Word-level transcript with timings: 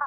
Ha 0.00 0.06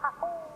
ha 0.00 0.10
ha! 0.20 0.53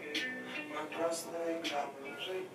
Шаги 0.00 0.26
Мы 0.70 0.86
просто 0.96 1.30
играем 1.60 2.51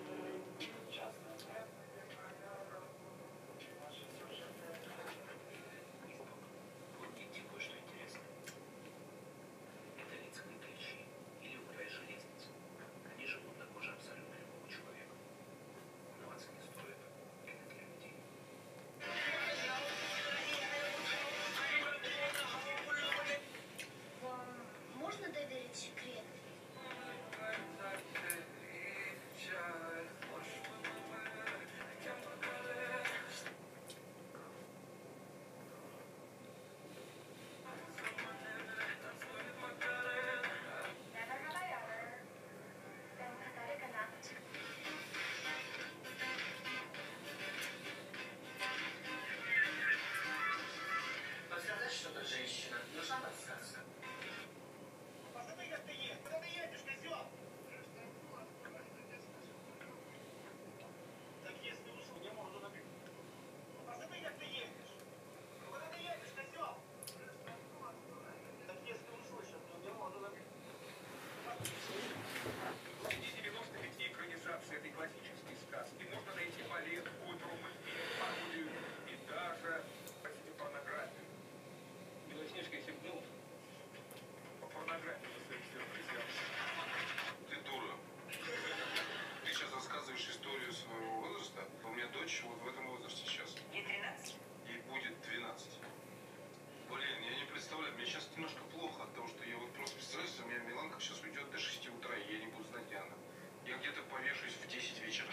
повешусь 104.38 104.58
в 104.62 104.68
10 104.68 105.06
вечера. 105.06 105.26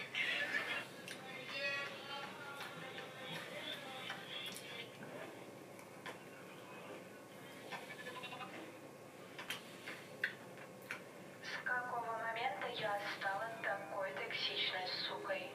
С 11.42 11.64
какого 11.64 12.18
момента 12.18 12.66
я 12.78 13.00
стала 13.18 13.48
такой 13.62 14.12
токсичной 14.12 14.86
сукой? 15.08 15.50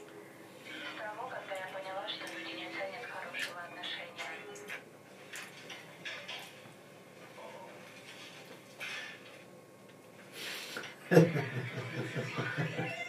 С 0.66 1.00
того, 1.00 1.30
когда 1.30 1.56
я 1.56 1.68
поняла, 1.74 2.08
что 2.08 2.26
люди 2.38 2.52
не 2.52 2.70
ценят 2.70 3.06
хорошего 3.06 3.62
отношения. 3.62 4.12
Я 11.10 12.98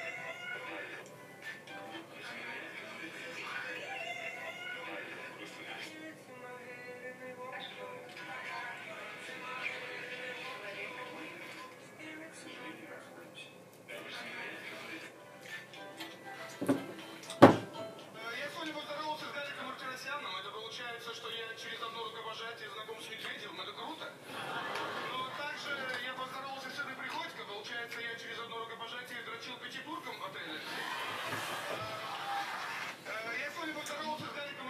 дрочил 29.43 29.59
пятитурком 29.59 30.15
в 30.21 30.25
отеле. 30.25 30.61
Э, 33.07 33.11
Я 33.41 33.51
сегодня 33.51 33.75
поздоровался 33.75 34.25
с 34.25 34.33
Гариком 34.35 34.69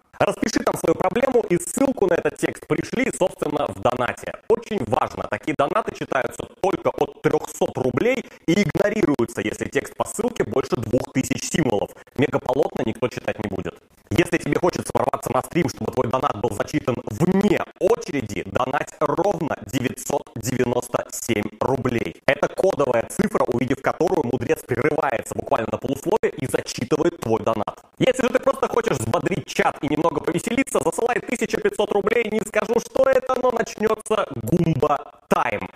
Распиши 0.21 0.59
там 0.63 0.75
свою 0.77 0.93
проблему 0.93 1.43
и 1.49 1.57
ссылку 1.57 2.05
на 2.05 2.13
этот 2.13 2.37
текст 2.37 2.67
пришли, 2.67 3.11
собственно, 3.17 3.65
в 3.65 3.81
донате. 3.81 4.33
Очень 4.49 4.85
важно, 4.85 5.23
такие 5.23 5.55
донаты 5.57 5.95
читаются 5.95 6.43
только 6.61 6.89
от 6.89 7.23
300 7.23 7.65
рублей 7.81 8.23
и 8.45 8.61
игнорируются, 8.61 9.41
если 9.41 9.65
текст 9.65 9.95
по 9.95 10.05
ссылке 10.05 10.43
больше 10.43 10.75
2000 10.75 11.43
символов. 11.43 11.89
Мегаполотно 12.19 12.83
никто 12.85 13.07
читать 13.07 13.43
не 13.43 13.49
будет. 13.49 13.80
Если 14.23 14.37
тебе 14.37 14.59
хочется 14.59 14.91
ворваться 14.93 15.33
на 15.33 15.41
стрим, 15.41 15.67
чтобы 15.67 15.91
твой 15.91 16.07
донат 16.07 16.39
был 16.41 16.51
зачитан 16.51 16.95
вне 17.05 17.59
очереди, 17.79 18.43
донать 18.45 18.93
ровно 18.99 19.57
997 19.65 21.43
рублей. 21.59 22.21
Это 22.27 22.47
кодовая 22.47 23.07
цифра, 23.09 23.43
увидев 23.45 23.81
которую 23.81 24.27
мудрец 24.27 24.61
прерывается 24.61 25.33
буквально 25.33 25.69
на 25.71 25.79
полусловие 25.79 26.33
и 26.37 26.45
зачитывает 26.45 27.19
твой 27.19 27.41
донат. 27.41 27.83
Если 27.97 28.21
же 28.21 28.29
ты 28.29 28.37
просто 28.37 28.67
хочешь 28.67 28.99
взбодрить 28.99 29.47
чат 29.47 29.79
и 29.81 29.87
немного 29.87 30.21
повеселиться, 30.21 30.79
засылай 30.83 31.17
1500 31.17 31.91
рублей, 31.91 32.29
не 32.29 32.41
скажу, 32.41 32.79
что 32.79 33.09
это, 33.09 33.33
но 33.41 33.49
начнется 33.49 34.27
гумба 34.35 35.15
тайм. 35.29 35.67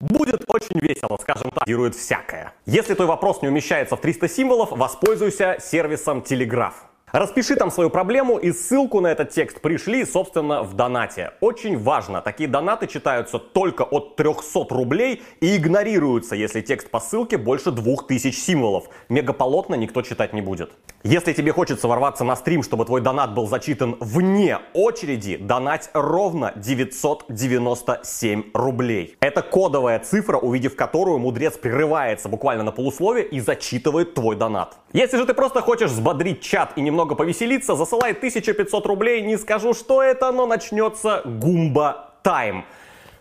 Будет 0.00 0.42
очень 0.48 0.80
весело, 0.80 1.16
скажем 1.20 1.52
так, 1.52 1.68
всякое. 1.94 2.52
Если 2.66 2.94
твой 2.94 3.06
вопрос 3.06 3.42
не 3.42 3.48
умещается 3.48 3.94
в 3.94 4.00
300 4.00 4.28
символов, 4.28 4.72
воспользуйся 4.72 5.58
сервисом 5.60 6.22
Телеграф. 6.22 6.86
Распиши 7.16 7.56
там 7.56 7.70
свою 7.70 7.88
проблему 7.88 8.36
и 8.36 8.52
ссылку 8.52 9.00
на 9.00 9.06
этот 9.06 9.30
текст 9.30 9.62
пришли, 9.62 10.04
собственно, 10.04 10.62
в 10.62 10.74
донате. 10.74 11.30
Очень 11.40 11.78
важно, 11.78 12.20
такие 12.20 12.46
донаты 12.46 12.86
читаются 12.86 13.38
только 13.38 13.84
от 13.84 14.16
300 14.16 14.66
рублей 14.68 15.22
и 15.40 15.56
игнорируются, 15.56 16.34
если 16.36 16.60
текст 16.60 16.90
по 16.90 17.00
ссылке 17.00 17.38
больше 17.38 17.70
2000 17.70 18.32
символов. 18.32 18.90
Мегаполотно 19.08 19.76
никто 19.76 20.02
читать 20.02 20.34
не 20.34 20.42
будет. 20.42 20.72
Если 21.04 21.32
тебе 21.32 21.52
хочется 21.52 21.88
ворваться 21.88 22.22
на 22.22 22.36
стрим, 22.36 22.62
чтобы 22.62 22.84
твой 22.84 23.00
донат 23.00 23.32
был 23.32 23.46
зачитан 23.46 23.96
вне 24.00 24.58
очереди, 24.74 25.38
донать 25.38 25.88
ровно 25.94 26.52
997 26.56 28.42
рублей. 28.52 29.16
Это 29.20 29.40
кодовая 29.40 30.00
цифра, 30.00 30.36
увидев 30.36 30.76
которую 30.76 31.18
мудрец 31.18 31.56
прерывается 31.56 32.28
буквально 32.28 32.64
на 32.64 32.72
полусловие 32.72 33.24
и 33.24 33.40
зачитывает 33.40 34.12
твой 34.12 34.36
донат. 34.36 34.76
Если 34.92 35.16
же 35.16 35.24
ты 35.24 35.32
просто 35.32 35.62
хочешь 35.62 35.90
взбодрить 35.92 36.42
чат 36.42 36.72
и 36.76 36.82
немного 36.82 37.05
повеселиться, 37.14 37.76
засылай 37.76 38.12
1500 38.12 38.86
рублей, 38.86 39.22
не 39.22 39.36
скажу, 39.36 39.74
что 39.74 40.02
это, 40.02 40.32
но 40.32 40.46
начнется 40.46 41.22
гумба 41.24 42.14
тайм. 42.22 42.64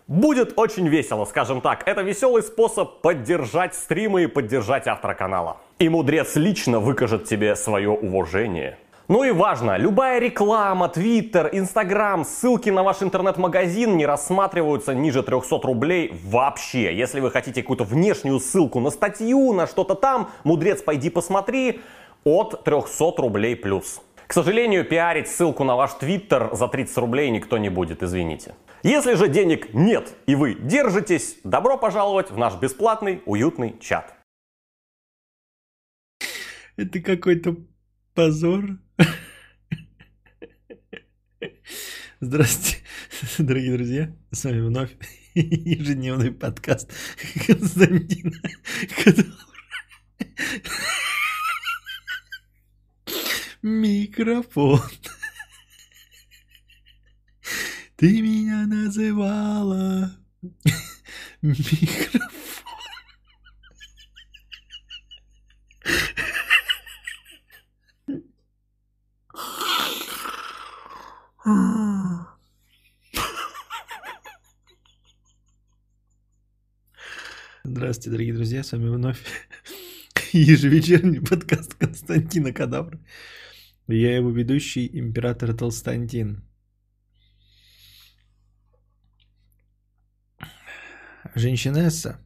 Будет 0.08 0.54
очень 0.58 0.88
весело, 0.88 1.26
скажем 1.26 1.62
так. 1.62 1.88
Это 1.88 2.02
веселый 2.02 2.44
способ 2.44 3.02
поддержать 3.02 3.74
стримы 3.74 4.24
и 4.24 4.28
поддержать 4.28 4.88
автора 4.88 5.16
канала. 5.16 5.58
И 5.80 5.90
мудрец 5.90 6.36
лично 6.36 6.80
выкажет 6.80 7.26
тебе 7.26 7.56
свое 7.56 7.90
уважение. 7.90 8.78
Ну 9.08 9.24
и 9.24 9.30
важно, 9.30 9.78
любая 9.78 10.20
реклама, 10.20 10.90
твиттер, 10.90 11.50
инстаграм, 11.52 12.26
ссылки 12.26 12.72
на 12.72 12.82
ваш 12.82 13.04
интернет-магазин 13.04 13.98
не 13.98 14.06
рассматриваются 14.08 14.96
ниже 14.96 15.22
300 15.22 15.60
рублей 15.62 16.12
вообще. 16.24 16.96
Если 16.96 17.20
вы 17.20 17.30
хотите 17.30 17.62
какую-то 17.62 17.84
внешнюю 17.84 18.40
ссылку 18.40 18.80
на 18.80 18.90
статью, 18.90 19.54
на 19.54 19.68
что-то 19.68 19.94
там, 19.94 20.32
мудрец, 20.44 20.82
пойди 20.82 21.12
посмотри, 21.12 21.82
от 22.26 22.64
300 22.64 23.14
рублей 23.18 23.56
плюс. 23.56 24.02
К 24.28 24.34
сожалению, 24.34 24.84
пиарить 24.84 25.28
ссылку 25.28 25.64
на 25.64 25.76
ваш 25.76 25.94
твиттер 25.94 26.50
за 26.54 26.68
30 26.68 26.98
рублей 26.98 27.30
никто 27.30 27.60
не 27.60 27.70
будет, 27.70 28.02
извините. 28.02 28.56
Если 28.82 29.14
же 29.14 29.30
денег 29.30 29.74
нет 29.74 30.14
и 30.26 30.36
вы 30.36 30.56
держитесь, 30.56 31.38
добро 31.44 31.78
пожаловать 31.78 32.32
в 32.32 32.38
наш 32.38 32.56
бесплатный 32.56 33.22
уютный 33.26 33.78
чат. 33.80 34.16
Это 36.76 37.00
какой-то 37.00 37.58
позор. 38.16 38.80
Здравствуйте, 42.20 42.84
дорогие 43.38 43.78
друзья. 43.78 44.16
С 44.32 44.44
вами 44.44 44.62
вновь 44.62 44.92
ежедневный 45.36 46.32
подкаст 46.32 46.92
Константина 47.46 48.32
Микрофон. 53.66 54.80
Ты 57.96 58.22
меня 58.22 58.68
называла 58.68 60.16
микрофон. 61.42 62.30
Здравствуйте, 77.64 78.12
дорогие 78.12 78.34
друзья, 78.36 78.64
с 78.64 78.74
вами 78.74 78.90
вновь 78.90 79.24
ежевечерний 80.34 81.20
подкаст 81.20 81.74
Константина 81.74 82.54
Кадавра. 82.54 83.00
Я 83.88 84.16
его 84.16 84.32
ведущий, 84.32 84.90
император 84.92 85.54
Толстантин. 85.54 86.44
Женщинесса. 91.36 92.20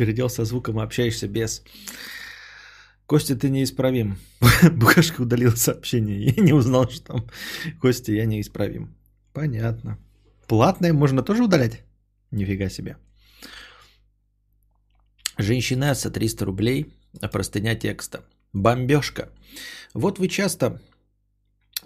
Передел 0.00 0.30
со 0.30 0.46
звуком, 0.46 0.78
общаешься 0.78 1.28
без. 1.28 1.62
Костя, 3.04 3.36
ты 3.36 3.50
неисправим. 3.50 4.16
Букашка 4.72 5.20
удалил 5.20 5.54
сообщение. 5.56 6.32
Я 6.34 6.42
не 6.42 6.54
узнал, 6.54 6.88
что 6.88 7.04
там 7.04 7.26
Костя, 7.82 8.12
я 8.12 8.24
неисправим. 8.24 8.94
Понятно. 9.34 9.98
Платное 10.46 10.94
можно 10.94 11.22
тоже 11.22 11.42
удалять? 11.42 11.82
Нифига 12.30 12.70
себе. 12.70 12.96
Женщина 15.36 15.92
за 15.92 16.10
300 16.10 16.46
рублей, 16.46 16.94
а 17.20 17.28
простыня 17.28 17.74
текста. 17.74 18.24
Бомбежка. 18.54 19.28
Вот 19.92 20.18
вы 20.18 20.28
часто 20.28 20.80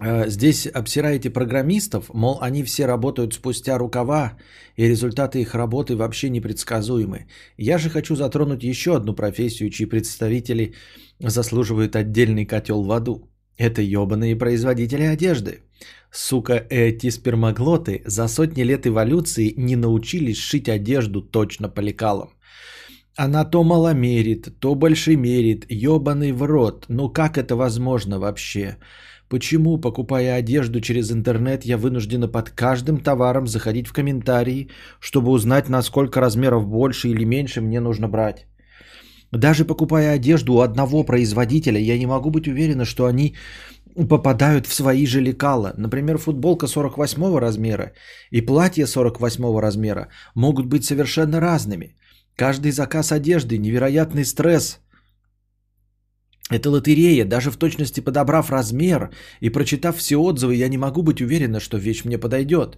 здесь 0.01 0.67
обсираете 0.67 1.29
программистов, 1.29 2.09
мол, 2.13 2.39
они 2.41 2.63
все 2.63 2.85
работают 2.85 3.33
спустя 3.33 3.77
рукава, 3.77 4.37
и 4.75 4.87
результаты 4.87 5.39
их 5.41 5.55
работы 5.55 5.95
вообще 5.95 6.29
непредсказуемы. 6.29 7.27
Я 7.57 7.77
же 7.77 7.89
хочу 7.89 8.15
затронуть 8.15 8.63
еще 8.63 8.95
одну 8.95 9.15
профессию, 9.15 9.69
чьи 9.69 9.85
представители 9.85 10.73
заслуживают 11.19 11.95
отдельный 11.95 12.45
котел 12.45 12.83
в 12.83 12.91
аду. 12.91 13.29
Это 13.57 13.81
ебаные 13.81 14.35
производители 14.35 15.03
одежды. 15.03 15.61
Сука, 16.11 16.65
эти 16.69 17.09
спермоглоты 17.09 18.01
за 18.05 18.27
сотни 18.27 18.63
лет 18.63 18.85
эволюции 18.85 19.53
не 19.57 19.75
научились 19.75 20.37
шить 20.37 20.69
одежду 20.69 21.21
точно 21.21 21.69
по 21.69 21.81
лекалам. 21.81 22.29
Она 23.17 23.45
то 23.45 23.63
мало 23.63 23.93
мерит, 23.93 24.59
то 24.59 24.75
больше 24.75 25.15
мерит, 25.15 25.65
ебаный 25.69 26.33
в 26.33 26.43
рот. 26.43 26.85
Ну 26.89 27.09
как 27.09 27.37
это 27.37 27.55
возможно 27.55 28.19
вообще? 28.19 28.77
Почему, 29.29 29.77
покупая 29.77 30.35
одежду 30.35 30.81
через 30.81 31.11
интернет, 31.11 31.65
я 31.65 31.77
вынуждена 31.77 32.27
под 32.27 32.49
каждым 32.49 32.97
товаром 32.97 33.47
заходить 33.47 33.87
в 33.87 33.93
комментарии, 33.93 34.69
чтобы 34.99 35.31
узнать, 35.31 35.69
насколько 35.69 36.21
размеров 36.21 36.67
больше 36.67 37.09
или 37.09 37.25
меньше 37.25 37.61
мне 37.61 37.79
нужно 37.79 38.07
брать? 38.07 38.45
Даже 39.31 39.65
покупая 39.65 40.13
одежду 40.13 40.53
у 40.53 40.59
одного 40.59 41.03
производителя, 41.03 41.79
я 41.79 41.97
не 41.97 42.05
могу 42.05 42.29
быть 42.29 42.47
уверена, 42.47 42.85
что 42.85 43.05
они 43.05 43.35
попадают 44.09 44.67
в 44.67 44.73
свои 44.73 45.05
же 45.05 45.21
лекала. 45.21 45.73
Например, 45.77 46.17
футболка 46.17 46.67
48 46.67 47.37
размера 47.39 47.93
и 48.31 48.41
платье 48.41 48.85
48 48.85 49.59
размера 49.59 50.07
могут 50.35 50.67
быть 50.67 50.85
совершенно 50.85 51.39
разными. 51.39 51.95
Каждый 52.35 52.71
заказ 52.71 53.11
одежды– 53.11 53.57
невероятный 53.59 54.25
стресс. 54.25 54.79
Это 56.51 56.69
лотерея, 56.69 57.25
даже 57.25 57.49
в 57.49 57.57
точности 57.57 58.01
подобрав 58.01 58.51
размер 58.51 59.09
и 59.39 59.49
прочитав 59.49 59.97
все 59.97 60.17
отзывы, 60.17 60.55
я 60.55 60.67
не 60.67 60.77
могу 60.77 61.01
быть 61.01 61.21
уверена, 61.21 61.59
что 61.59 61.77
вещь 61.77 62.05
мне 62.05 62.19
подойдет. 62.19 62.77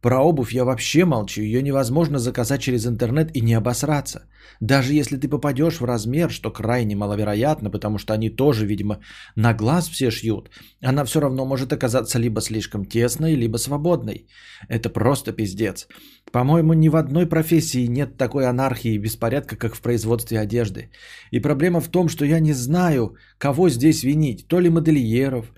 Про 0.00 0.22
обувь 0.22 0.54
я 0.54 0.64
вообще 0.64 1.04
молчу, 1.04 1.42
ее 1.42 1.62
невозможно 1.62 2.18
заказать 2.18 2.62
через 2.62 2.86
интернет 2.86 3.36
и 3.36 3.42
не 3.42 3.54
обосраться. 3.54 4.26
Даже 4.60 4.94
если 4.94 5.18
ты 5.18 5.28
попадешь 5.28 5.80
в 5.80 5.84
размер, 5.84 6.30
что 6.30 6.50
крайне 6.50 6.96
маловероятно, 6.96 7.70
потому 7.70 7.98
что 7.98 8.14
они 8.14 8.30
тоже, 8.30 8.66
видимо, 8.66 9.00
на 9.36 9.52
глаз 9.52 9.88
все 9.88 10.10
шьют, 10.10 10.50
она 10.82 11.04
все 11.04 11.20
равно 11.20 11.44
может 11.44 11.72
оказаться 11.72 12.18
либо 12.18 12.40
слишком 12.40 12.86
тесной, 12.86 13.34
либо 13.34 13.58
свободной. 13.58 14.26
Это 14.68 14.88
просто 14.88 15.32
пиздец. 15.32 15.86
По-моему, 16.32 16.72
ни 16.72 16.88
в 16.88 16.96
одной 16.96 17.26
профессии 17.26 17.86
нет 17.86 18.16
такой 18.16 18.46
анархии 18.46 18.94
и 18.94 18.98
беспорядка, 18.98 19.56
как 19.56 19.74
в 19.74 19.80
производстве 19.82 20.38
одежды. 20.38 20.90
И 21.30 21.40
проблема 21.40 21.80
в 21.80 21.88
том, 21.88 22.08
что 22.08 22.24
я 22.24 22.40
не 22.40 22.54
знаю, 22.54 23.16
кого 23.38 23.68
здесь 23.68 24.02
винить. 24.02 24.46
То 24.48 24.60
ли 24.60 24.70
модельеров, 24.70 25.52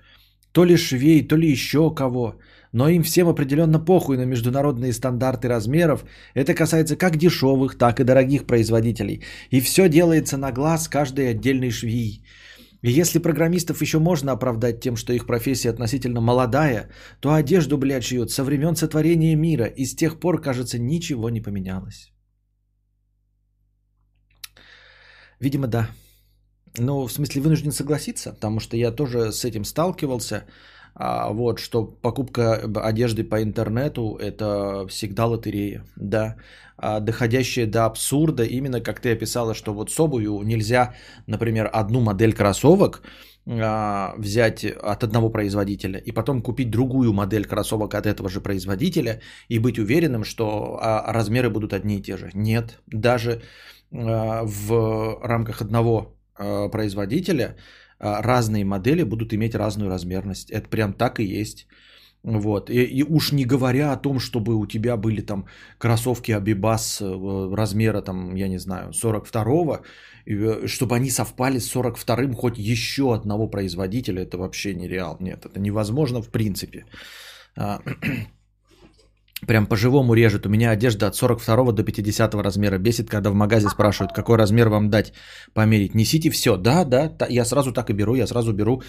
то 0.51 0.65
ли 0.65 0.75
швей, 0.75 1.27
то 1.27 1.37
ли 1.37 1.49
еще 1.49 1.93
кого 1.93 2.35
но 2.73 2.89
им 2.89 3.03
всем 3.03 3.27
определенно 3.27 3.79
похуй 3.79 4.17
на 4.17 4.25
международные 4.25 4.93
стандарты 4.93 5.47
размеров. 5.47 6.03
Это 6.33 6.53
касается 6.53 6.97
как 6.97 7.17
дешевых, 7.17 7.77
так 7.77 7.99
и 7.99 8.03
дорогих 8.03 8.45
производителей. 8.45 9.23
И 9.51 9.61
все 9.61 9.87
делается 9.87 10.37
на 10.37 10.51
глаз 10.51 10.87
каждой 10.87 11.29
отдельной 11.29 11.71
швеи. 11.71 12.23
И 12.81 12.91
если 12.91 13.19
программистов 13.19 13.81
еще 13.81 13.99
можно 13.99 14.33
оправдать 14.33 14.81
тем, 14.81 14.97
что 14.97 15.13
их 15.13 15.25
профессия 15.25 15.69
относительно 15.69 16.19
молодая, 16.19 16.89
то 17.21 17.29
одежду, 17.29 17.77
блядь, 17.77 18.03
шьют 18.03 18.31
со 18.31 18.43
времен 18.43 18.75
сотворения 18.75 19.35
мира, 19.35 19.65
и 19.65 19.85
с 19.85 19.95
тех 19.95 20.19
пор, 20.19 20.41
кажется, 20.41 20.79
ничего 20.79 21.29
не 21.29 21.41
поменялось. 21.41 22.11
Видимо, 25.39 25.67
да. 25.67 25.89
Ну, 26.77 27.07
в 27.07 27.11
смысле, 27.11 27.41
вынужден 27.41 27.71
согласиться, 27.71 28.33
потому 28.33 28.59
что 28.59 28.75
я 28.77 28.91
тоже 28.91 29.31
с 29.31 29.45
этим 29.45 29.63
сталкивался. 29.63 30.45
А, 30.95 31.29
вот, 31.29 31.59
что 31.59 31.85
покупка 31.85 32.61
одежды 32.83 33.23
по 33.23 33.41
интернету– 33.41 34.17
это 34.21 34.85
всегда 34.87 35.25
лотерея, 35.25 35.83
да. 35.95 36.35
А, 36.77 36.99
доходящая 36.99 37.65
до 37.65 37.85
абсурда, 37.85 38.43
именно 38.43 38.81
как 38.81 38.99
ты 38.99 39.13
описала, 39.13 39.53
что 39.53 39.73
вот 39.73 39.91
с 39.91 39.99
обувью 39.99 40.41
нельзя, 40.43 40.93
например, 41.27 41.69
одну 41.73 41.99
модель 42.01 42.33
кроссовок 42.33 43.01
а, 43.47 44.13
взять 44.17 44.65
от 44.65 45.03
одного 45.03 45.29
производителя 45.29 45.99
и 45.99 46.11
потом 46.11 46.41
купить 46.41 46.69
другую 46.69 47.13
модель 47.13 47.45
кроссовок 47.45 47.95
от 47.95 48.05
этого 48.05 48.29
же 48.29 48.41
производителя 48.41 49.21
и 49.49 49.59
быть 49.59 49.79
уверенным, 49.79 50.23
что 50.23 50.77
а, 50.81 51.11
размеры 51.13 51.49
будут 51.49 51.73
одни 51.73 51.97
и 51.97 52.01
те 52.01 52.17
же. 52.17 52.29
Нет, 52.33 52.79
даже 52.87 53.41
в 53.91 55.19
рамках 55.21 55.61
одного 55.61 56.15
производителя 56.35 57.55
разные 57.99 58.65
модели 58.65 59.03
будут 59.03 59.33
иметь 59.33 59.55
разную 59.55 59.89
размерность. 59.89 60.51
Это 60.51 60.69
прям 60.69 60.93
так 60.93 61.19
и 61.19 61.23
есть. 61.23 61.67
Вот. 62.23 62.69
И, 62.69 62.83
и 62.83 63.03
уж 63.03 63.33
не 63.33 63.45
говоря 63.45 63.91
о 63.91 63.97
том, 63.97 64.19
чтобы 64.19 64.55
у 64.55 64.65
тебя 64.65 64.95
были 64.95 65.21
там 65.21 65.45
кроссовки 65.77 66.31
Абибас 66.31 67.01
э, 67.01 67.55
размера, 67.55 68.01
там, 68.01 68.35
я 68.35 68.47
не 68.47 68.59
знаю, 68.59 68.91
42-го, 68.91 69.81
и, 70.25 70.35
э, 70.35 70.67
чтобы 70.67 70.95
они 70.95 71.09
совпали 71.09 71.59
с 71.59 71.75
42-м 71.75 72.33
хоть 72.33 72.57
еще 72.57 73.13
одного 73.13 73.47
производителя, 73.47 74.23
это 74.23 74.37
вообще 74.37 74.73
нереал. 74.73 75.17
Нет, 75.19 75.45
это 75.45 75.59
невозможно 75.59 76.21
в 76.21 76.29
принципе. 76.29 76.85
Прям 79.47 79.65
по-живому 79.67 80.13
режет. 80.13 80.45
У 80.45 80.49
меня 80.49 80.71
одежда 80.71 81.07
от 81.07 81.15
42 81.15 81.71
до 81.71 81.83
50 81.83 82.35
размера. 82.35 82.77
Бесит, 82.77 83.09
когда 83.09 83.29
в 83.29 83.33
магазе 83.33 83.69
спрашивают, 83.69 84.13
какой 84.13 84.37
размер 84.37 84.69
вам 84.69 84.89
дать 84.89 85.13
померить. 85.53 85.95
Несите 85.95 86.29
все. 86.29 86.57
Да, 86.57 86.85
да, 86.85 87.09
та- 87.09 87.27
я 87.29 87.45
сразу 87.45 87.71
так 87.71 87.89
и 87.89 87.93
беру. 87.93 88.15
Я 88.15 88.27
сразу 88.27 88.53
беру. 88.53 88.81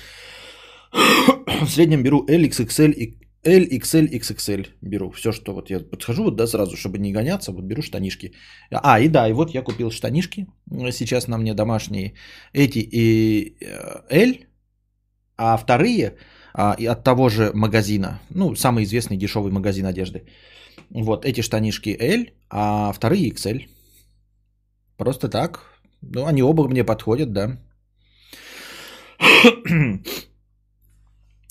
В 1.63 1.69
среднем 1.69 2.03
беру 2.03 2.25
LXXL 2.29 2.93
и 2.93 3.19
LXL, 3.45 4.09
XXL 4.21 4.67
беру. 4.83 5.11
Все, 5.11 5.33
что 5.33 5.53
вот 5.53 5.71
я 5.71 5.81
подхожу, 5.81 6.25
вот, 6.25 6.37
да, 6.37 6.47
сразу, 6.47 6.77
чтобы 6.77 6.99
не 6.99 7.13
гоняться, 7.13 7.53
вот 7.53 7.65
беру 7.65 7.83
штанишки. 7.83 8.33
А, 8.71 9.01
и 9.01 9.09
да, 9.09 9.29
и 9.29 9.33
вот 9.33 9.55
я 9.55 9.63
купил 9.63 9.91
штанишки. 9.91 10.47
Сейчас 10.93 11.29
на 11.29 11.39
мне 11.39 11.55
домашние. 11.55 12.15
Эти 12.53 12.79
и 12.79 13.57
э, 13.61 14.27
L, 14.27 14.35
а 15.37 15.57
вторые 15.57 16.17
а, 16.55 16.77
и 16.79 16.87
от 16.87 17.05
того 17.05 17.29
же 17.29 17.51
магазина, 17.55 18.21
ну, 18.31 18.55
самый 18.55 18.85
известный 18.85 19.17
дешевый 19.17 19.53
магазин 19.53 19.87
одежды. 19.87 20.23
Вот 20.91 21.25
эти 21.25 21.43
штанишки 21.43 21.97
L, 22.01 22.27
а 22.51 22.93
вторые 22.93 23.31
XL. 23.31 23.69
Просто 24.97 25.29
так. 25.29 25.61
Ну, 26.01 26.27
они 26.27 26.43
оба 26.43 26.69
мне 26.69 26.85
подходят, 26.85 27.33
да. 27.33 27.59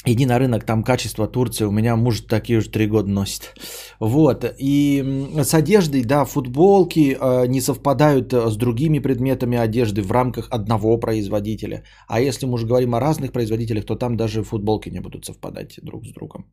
Иди 0.05 0.25
на 0.25 0.37
рынок, 0.37 0.65
там 0.65 0.83
качество 0.83 1.27
Турция. 1.27 1.67
У 1.67 1.71
меня 1.71 1.95
муж 1.95 2.21
такие 2.21 2.59
уже 2.59 2.69
три 2.69 2.87
года 2.87 3.09
носит. 3.09 3.55
Вот. 3.99 4.43
И 4.59 5.01
с 5.43 5.53
одеждой, 5.53 6.03
да, 6.03 6.25
футболки 6.25 7.15
э, 7.19 7.47
не 7.47 7.61
совпадают 7.61 8.33
э, 8.33 8.49
с 8.49 8.57
другими 8.57 8.99
предметами 8.99 9.57
одежды 9.57 10.01
в 10.01 10.11
рамках 10.11 10.47
одного 10.51 10.99
производителя. 10.99 11.83
А 12.07 12.19
если 12.19 12.45
мы 12.45 12.53
уже 12.53 12.67
говорим 12.67 12.95
о 12.95 12.99
разных 12.99 13.31
производителях, 13.31 13.85
то 13.85 13.95
там 13.95 14.17
даже 14.17 14.43
футболки 14.43 14.89
не 14.89 14.99
будут 14.99 15.25
совпадать 15.25 15.79
друг 15.81 16.05
с 16.05 16.11
другом. 16.11 16.51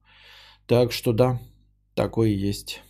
Так 0.66 0.92
что 0.92 1.12
да, 1.12 1.40
такое 1.94 2.50
есть. 2.50 2.80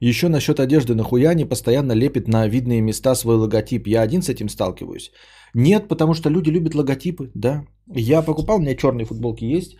Еще 0.00 0.28
насчет 0.28 0.60
одежды, 0.60 0.94
нахуя 0.94 1.30
они 1.30 1.44
постоянно 1.44 1.92
лепит 1.92 2.28
на 2.28 2.48
видные 2.48 2.80
места 2.80 3.14
свой 3.14 3.36
логотип? 3.36 3.86
Я 3.86 4.02
один 4.02 4.22
с 4.22 4.28
этим 4.28 4.48
сталкиваюсь. 4.48 5.10
Нет, 5.54 5.88
потому 5.88 6.14
что 6.14 6.30
люди 6.30 6.50
любят 6.50 6.74
логотипы, 6.74 7.30
да. 7.34 7.64
Я 7.86 8.22
покупал, 8.22 8.56
у 8.56 8.60
меня 8.60 8.74
черные 8.74 9.06
футболки 9.06 9.44
есть, 9.44 9.76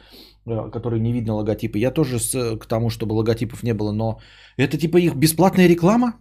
э, 0.47 0.71
которые 0.71 1.01
не 1.01 1.13
видно 1.13 1.35
логотипы. 1.35 1.79
Я 1.79 1.91
тоже 1.91 2.19
с, 2.19 2.35
э, 2.35 2.59
к 2.59 2.67
тому, 2.67 2.91
чтобы 2.91 3.15
логотипов 3.15 3.63
не 3.63 3.75
было, 3.75 3.93
но 3.93 4.19
это 4.57 4.79
типа 4.79 4.97
их 4.99 5.15
бесплатная 5.15 5.69
реклама? 5.69 6.15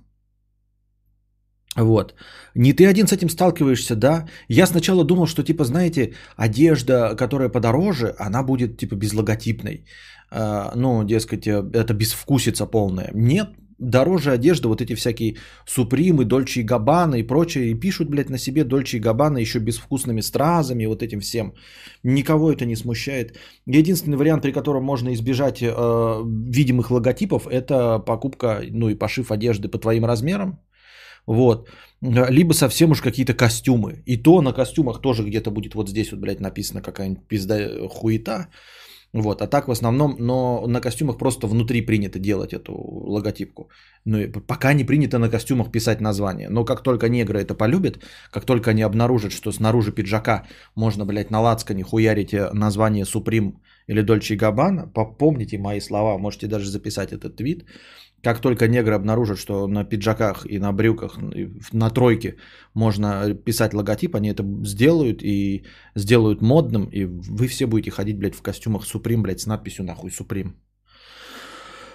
Вот. 1.77 2.15
Не 2.55 2.73
ты 2.73 2.87
один 2.87 3.07
с 3.07 3.13
этим 3.13 3.29
сталкиваешься, 3.29 3.95
да? 3.95 4.27
Я 4.49 4.65
сначала 4.67 5.03
думал, 5.03 5.27
что, 5.27 5.43
типа, 5.43 5.63
знаете, 5.63 6.13
одежда, 6.35 7.15
которая 7.15 7.49
подороже, 7.49 8.15
она 8.19 8.43
будет, 8.43 8.77
типа, 8.77 8.95
безлоготипной. 8.95 9.85
А, 10.31 10.71
Ну, 10.75 11.03
дескать, 11.03 11.47
э, 11.47 11.63
это 11.73 11.93
безвкусица 11.93 12.65
полная. 12.65 13.11
Нет, 13.13 13.49
дороже 13.77 14.31
одежда, 14.31 14.67
вот 14.69 14.81
эти 14.81 14.95
всякие 14.95 15.35
Супримы, 15.67 16.25
Дольче 16.25 16.61
и 16.61 16.63
Габбана 16.63 17.15
и 17.15 17.27
прочее, 17.27 17.69
и 17.69 17.79
пишут, 17.79 18.09
блядь, 18.09 18.29
на 18.29 18.37
себе 18.37 18.63
Дольче 18.63 18.97
и 18.97 18.99
Габбана 18.99 19.37
еще 19.37 19.59
безвкусными 19.59 20.21
стразами, 20.21 20.87
вот 20.87 21.03
этим 21.03 21.19
всем. 21.19 21.53
Никого 22.03 22.51
это 22.51 22.65
не 22.65 22.75
смущает. 22.75 23.37
Единственный 23.67 24.17
вариант, 24.17 24.41
при 24.41 24.51
котором 24.51 24.83
можно 24.83 25.13
избежать 25.13 25.61
э, 25.61 25.67
видимых 26.49 26.89
логотипов, 26.91 27.47
это 27.47 27.99
покупка, 27.99 28.61
ну 28.71 28.89
и 28.89 28.95
пошив 28.95 29.31
одежды 29.31 29.69
по 29.69 29.77
твоим 29.77 30.05
размерам. 30.05 30.59
Вот. 31.27 31.69
Либо 32.01 32.53
совсем 32.53 32.91
уж 32.91 33.01
какие-то 33.01 33.33
костюмы. 33.33 34.01
И 34.05 34.17
то 34.17 34.41
на 34.41 34.53
костюмах 34.53 35.01
тоже 35.01 35.23
где-то 35.23 35.51
будет 35.51 35.75
вот 35.75 35.89
здесь 35.89 36.11
вот, 36.11 36.19
блядь, 36.19 36.39
написано 36.39 36.81
какая-нибудь 36.81 37.27
пизда 37.27 37.87
хуета. 37.89 38.47
Вот, 39.13 39.41
а 39.41 39.47
так 39.47 39.67
в 39.67 39.71
основном, 39.71 40.15
но 40.19 40.67
на 40.67 40.81
костюмах 40.81 41.17
просто 41.17 41.47
внутри 41.47 41.81
принято 41.81 42.19
делать 42.19 42.53
эту 42.53 42.73
логотипку. 42.75 43.69
Ну, 44.05 44.17
и 44.17 44.27
пока 44.27 44.73
не 44.73 44.83
принято 44.83 45.17
на 45.17 45.29
костюмах 45.29 45.71
писать 45.71 46.01
название. 46.01 46.49
Но 46.49 46.65
как 46.65 46.83
только 46.83 47.09
негры 47.09 47.39
это 47.39 47.55
полюбят, 47.55 47.99
как 48.31 48.45
только 48.45 48.71
они 48.71 48.81
обнаружат, 48.83 49.31
что 49.31 49.51
снаружи 49.51 49.91
пиджака 49.91 50.45
можно, 50.75 51.05
блядь, 51.05 51.31
на 51.31 51.41
лацкане 51.41 51.83
хуярить 51.83 52.33
э, 52.33 52.49
название 52.53 53.05
Supreme 53.05 53.53
или 53.87 54.03
Dolce 54.03 54.37
Gabbana, 54.37 54.91
попомните 54.93 55.57
мои 55.57 55.79
слова, 55.79 56.17
можете 56.17 56.47
даже 56.47 56.69
записать 56.69 57.13
этот 57.13 57.37
твит. 57.37 57.65
Как 58.27 58.41
только 58.41 58.67
негры 58.67 58.93
обнаружат, 58.95 59.39
что 59.39 59.67
на 59.67 59.85
пиджаках 59.85 60.45
и 60.45 60.59
на 60.59 60.73
брюках, 60.73 61.17
и 61.33 61.49
на 61.71 61.89
тройке 61.89 62.35
можно 62.73 63.33
писать 63.33 63.73
логотип, 63.73 64.15
они 64.15 64.27
это 64.27 64.43
сделают 64.65 65.23
и 65.23 65.63
сделают 65.95 66.41
модным, 66.41 66.89
и 66.91 67.05
вы 67.05 67.47
все 67.47 67.67
будете 67.67 67.89
ходить, 67.89 68.17
блядь, 68.17 68.35
в 68.35 68.41
костюмах 68.41 68.83
Supreme, 68.83 69.21
блядь, 69.21 69.39
с 69.39 69.45
надписью 69.47 69.85
нахуй 69.85 70.09
Supreme. 70.09 70.55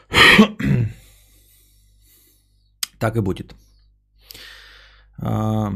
Так 2.98 3.16
и 3.16 3.20
будет. 3.20 3.54
А, 5.18 5.72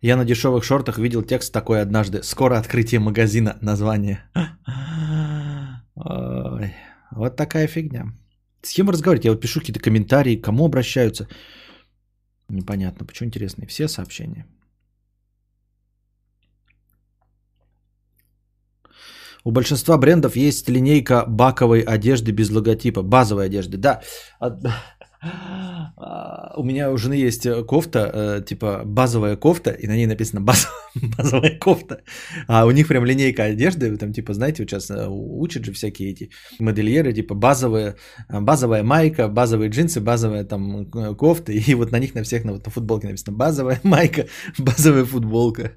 Я 0.00 0.16
на 0.16 0.24
дешевых 0.24 0.62
шортах 0.62 0.98
видел 0.98 1.22
текст 1.22 1.52
такой 1.52 1.82
однажды. 1.82 2.22
Скоро 2.22 2.58
открытие 2.58 3.00
магазина. 3.00 3.58
Название. 3.60 4.20
Ой, 5.96 6.72
вот 7.10 7.36
такая 7.36 7.66
фигня. 7.66 8.12
С 8.62 8.72
кем 8.72 8.86
вы 8.86 8.92
разговариваете? 8.92 9.28
Я 9.28 9.32
вот 9.32 9.40
пишу 9.40 9.60
какие-то 9.60 9.80
комментарии, 9.80 10.36
к 10.36 10.44
кому 10.44 10.64
обращаются. 10.64 11.28
Непонятно, 12.48 13.06
почему 13.06 13.28
интересные 13.28 13.66
все 13.66 13.88
сообщения. 13.88 14.46
У 19.44 19.52
большинства 19.52 19.96
брендов 19.96 20.34
есть 20.34 20.68
линейка 20.68 21.24
баковой 21.24 21.80
одежды 21.82 22.32
без 22.32 22.50
логотипа, 22.50 23.02
базовой 23.02 23.46
одежды. 23.46 23.76
Да, 23.76 24.02
а, 24.40 24.58
у 26.56 26.62
меня 26.64 26.90
у 26.90 26.96
жены 26.96 27.14
есть 27.14 27.46
э, 27.46 27.64
кофта, 27.64 27.98
э, 27.98 28.44
типа 28.46 28.82
базовая 28.84 29.36
кофта, 29.36 29.70
и 29.70 29.86
на 29.86 29.96
ней 29.96 30.06
написано 30.06 30.40
баз- 30.40 30.68
базовая 31.18 31.58
кофта. 31.58 32.02
А 32.48 32.66
у 32.66 32.70
них 32.70 32.88
прям 32.88 33.04
линейка 33.04 33.44
одежды, 33.44 33.96
там 33.96 34.12
типа, 34.12 34.34
знаете, 34.34 34.62
вот 34.62 34.70
сейчас 34.70 34.90
э, 34.90 35.06
учат 35.08 35.64
же 35.64 35.72
всякие 35.72 36.10
эти 36.10 36.30
модельеры, 36.60 37.12
типа 37.12 37.34
базовая, 37.34 37.96
э, 38.28 38.40
базовая 38.40 38.82
майка, 38.82 39.28
базовые 39.28 39.70
джинсы, 39.70 40.00
базовая 40.00 40.44
там 40.44 40.86
кофта, 41.16 41.52
и 41.52 41.74
вот 41.74 41.92
на 41.92 41.98
них 41.98 42.14
на 42.14 42.22
всех 42.22 42.44
на, 42.44 42.52
вот, 42.52 42.66
на 42.66 42.72
футболке 42.72 43.06
написано 43.06 43.36
базовая 43.36 43.80
майка, 43.82 44.26
базовая 44.58 45.04
футболка. 45.04 45.72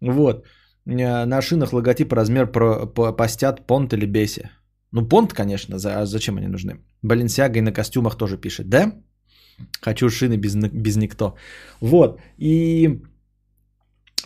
Вот. 0.00 0.46
На 0.84 1.42
шинах 1.42 1.72
логотип 1.72 2.12
размер 2.12 2.52
про, 2.52 2.86
по- 2.86 3.12
постят 3.12 3.66
понт 3.66 3.92
или 3.92 4.06
беси. 4.06 4.42
Ну, 4.92 5.08
понт, 5.08 5.32
конечно, 5.32 5.78
за, 5.78 6.00
а 6.00 6.06
зачем 6.06 6.36
они 6.36 6.48
нужны? 6.48 6.76
Баленсиага 7.02 7.58
и 7.58 7.62
на 7.62 7.72
костюмах 7.72 8.16
тоже 8.16 8.36
пишет, 8.36 8.68
да? 8.68 8.92
Хочу 9.80 10.08
шины 10.10 10.36
без, 10.36 10.54
без 10.54 10.96
никто. 10.96 11.34
Вот, 11.80 12.20
и 12.38 13.00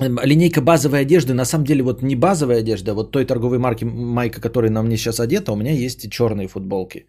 эм, 0.00 0.18
линейка 0.24 0.60
базовой 0.60 1.00
одежды, 1.00 1.34
на 1.34 1.44
самом 1.44 1.64
деле, 1.64 1.82
вот 1.82 2.02
не 2.02 2.16
базовая 2.16 2.58
одежда, 2.58 2.90
а 2.90 2.94
вот 2.94 3.12
той 3.12 3.24
торговой 3.24 3.58
марки 3.58 3.84
майка, 3.84 4.40
которая 4.40 4.70
на 4.70 4.82
мне 4.82 4.96
сейчас 4.96 5.20
одета, 5.20 5.52
у 5.52 5.56
меня 5.56 5.72
есть 5.72 6.04
и 6.04 6.10
черные 6.10 6.48
футболки. 6.48 7.06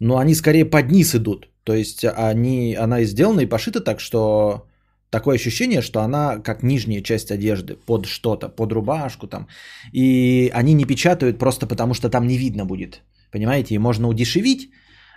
Но 0.00 0.16
они 0.16 0.34
скорее 0.34 0.64
под 0.64 0.90
низ 0.90 1.14
идут. 1.14 1.48
То 1.64 1.74
есть 1.74 2.04
они, 2.04 2.76
она 2.76 3.00
и 3.00 3.06
сделана 3.06 3.40
и 3.40 3.48
пошита 3.48 3.80
так, 3.80 4.00
что 4.00 4.66
такое 5.10 5.36
ощущение, 5.36 5.82
что 5.82 6.00
она 6.00 6.38
как 6.38 6.62
нижняя 6.62 7.02
часть 7.02 7.30
одежды 7.30 7.76
под 7.86 8.06
что-то, 8.06 8.48
под 8.48 8.72
рубашку 8.72 9.26
там. 9.26 9.48
И 9.92 10.50
они 10.54 10.74
не 10.74 10.84
печатают 10.84 11.38
просто 11.38 11.66
потому, 11.66 11.94
что 11.94 12.08
там 12.10 12.26
не 12.26 12.38
видно 12.38 12.64
будет. 12.64 13.02
Понимаете, 13.30 13.74
и 13.74 13.78
можно 13.78 14.08
удешевить, 14.08 14.70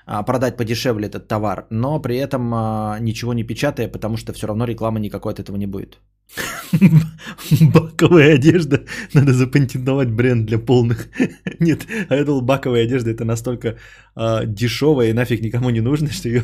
а, 0.05 0.23
продать 0.23 0.57
подешевле 0.57 1.07
этот 1.07 1.27
товар, 1.27 1.67
но 1.69 2.01
при 2.01 2.17
этом 2.17 2.51
а, 2.53 2.97
ничего 2.99 3.33
не 3.33 3.43
печатая, 3.43 3.87
потому 3.87 4.17
что 4.17 4.33
все 4.33 4.47
равно 4.47 4.65
рекламы 4.65 4.99
никакой 4.99 5.33
от 5.33 5.39
этого 5.39 5.57
не 5.57 5.67
будет. 5.67 5.99
Баковая 7.73 8.35
одежда. 8.35 8.83
Надо 9.13 9.33
запатентовать 9.33 10.09
бренд 10.11 10.45
для 10.45 10.59
полных. 10.59 11.07
Нет, 11.59 11.87
а 12.09 12.15
это 12.15 12.41
баковая 12.41 12.83
одежда, 12.83 13.11
это 13.11 13.25
настолько 13.25 13.77
а, 14.15 14.45
дешевая 14.45 15.09
и 15.09 15.13
нафиг 15.13 15.41
никому 15.41 15.69
не 15.69 15.81
нужно, 15.81 16.07
что 16.11 16.29
ее... 16.29 16.43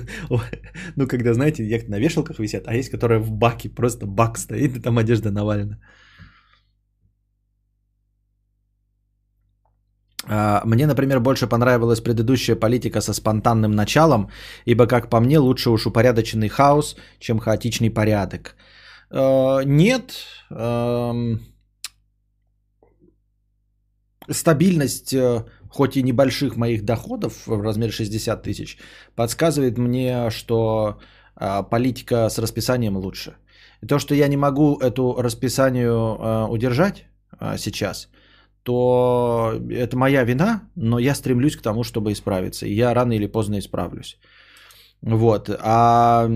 Ну, 0.96 1.08
когда, 1.08 1.34
знаете, 1.34 1.64
як 1.64 1.88
на 1.88 2.00
вешалках 2.00 2.40
висят, 2.40 2.68
а 2.68 2.74
есть, 2.74 2.90
которые 2.90 3.20
в 3.20 3.32
баке, 3.32 3.70
просто 3.70 4.06
бак 4.08 4.38
стоит, 4.38 4.76
и 4.78 4.82
там 4.82 4.98
одежда 4.98 5.32
навалена. 5.32 5.80
А, 10.28 10.62
Мне, 10.66 10.88
например, 10.88 11.20
больше 11.20 11.48
понравилась 11.48 12.02
предыдущая 12.02 12.56
политика 12.56 13.02
со 13.02 13.14
спонтанным 13.14 13.72
началом, 13.72 14.30
ибо, 14.66 14.88
как 14.88 15.10
по 15.10 15.20
мне, 15.20 15.40
лучше 15.40 15.70
уж 15.70 15.86
упорядоченный 15.86 16.50
хаос, 16.50 16.96
чем 17.20 17.40
хаотичный 17.40 17.92
порядок. 17.92 18.56
Э, 19.12 19.64
Нет. 19.66 20.14
эм, 20.50 21.40
Стабильность, 24.28 25.14
э, 25.14 25.46
хоть 25.70 25.98
и 25.98 26.04
небольших 26.04 26.56
моих 26.58 26.84
доходов 26.84 27.46
в 27.46 27.62
размере 27.62 27.92
60 27.92 28.42
тысяч, 28.42 28.78
подсказывает 29.16 29.78
мне, 29.78 30.32
что 30.32 31.00
э, 31.40 31.64
политика 31.70 32.30
с 32.30 32.40
расписанием 32.40 32.98
лучше. 32.98 33.36
То, 33.88 34.00
что 34.00 34.16
я 34.16 34.28
не 34.28 34.38
могу 34.38 34.80
эту 34.80 35.16
расписанию 35.22 36.50
удержать 36.50 37.06
сейчас, 37.58 38.10
то 38.64 39.54
это 39.70 39.96
моя 39.96 40.24
вина, 40.24 40.62
но 40.76 40.98
я 40.98 41.14
стремлюсь 41.14 41.56
к 41.56 41.62
тому, 41.62 41.84
чтобы 41.84 42.12
исправиться. 42.12 42.66
И 42.66 42.74
я 42.74 42.96
рано 42.96 43.14
или 43.14 43.28
поздно 43.28 43.60
исправлюсь. 43.60 44.18
Вот. 45.02 45.50
А 45.60 46.28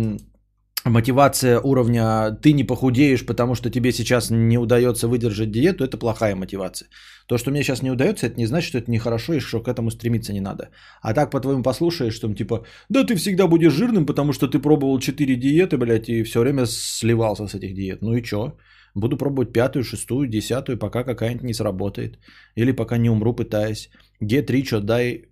мотивация 0.85 1.59
уровня 1.59 2.31
ты 2.41 2.53
не 2.53 2.63
похудеешь, 2.63 3.25
потому 3.25 3.55
что 3.55 3.69
тебе 3.69 3.91
сейчас 3.91 4.29
не 4.31 4.57
удается 4.57 5.07
выдержать 5.07 5.51
диету, 5.51 5.83
это 5.83 5.97
плохая 5.97 6.35
мотивация. 6.35 6.89
То, 7.27 7.37
что 7.37 7.51
мне 7.51 7.63
сейчас 7.63 7.81
не 7.83 7.91
удается, 7.91 8.27
это 8.27 8.39
не 8.39 8.47
значит, 8.47 8.69
что 8.69 8.77
это 8.77 8.91
нехорошо 8.91 9.33
и 9.33 9.39
что 9.39 9.61
к 9.61 9.67
этому 9.67 9.91
стремиться 9.91 10.33
не 10.33 10.41
надо. 10.41 10.69
А 11.01 11.13
так, 11.13 11.31
по-твоему, 11.31 11.63
послушаешь, 11.63 12.15
что 12.15 12.33
типа, 12.33 12.65
да 12.89 13.03
ты 13.03 13.15
всегда 13.15 13.47
будешь 13.47 13.73
жирным, 13.73 14.05
потому 14.05 14.33
что 14.33 14.47
ты 14.47 14.59
пробовал 14.59 14.99
4 14.99 15.35
диеты, 15.35 15.77
блядь, 15.77 16.09
и 16.09 16.23
все 16.23 16.39
время 16.39 16.65
сливался 16.65 17.47
с 17.47 17.55
этих 17.55 17.73
диет. 17.73 18.01
Ну 18.01 18.15
и 18.15 18.23
чё? 18.23 18.57
Буду 18.95 19.17
пробовать 19.17 19.53
пятую, 19.53 19.83
шестую, 19.83 20.27
десятую, 20.27 20.77
пока 20.79 21.03
какая-нибудь 21.03 21.43
не 21.43 21.53
сработает. 21.53 22.17
Или 22.55 22.71
пока 22.71 22.97
не 22.97 23.09
умру, 23.09 23.35
пытаясь. 23.35 23.89
Г3, 24.23 24.61
чё, 24.63 24.79
дай 24.79 25.25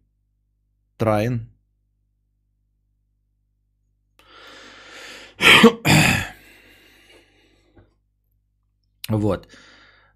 траин. 0.98 1.57
Вот. 9.10 9.48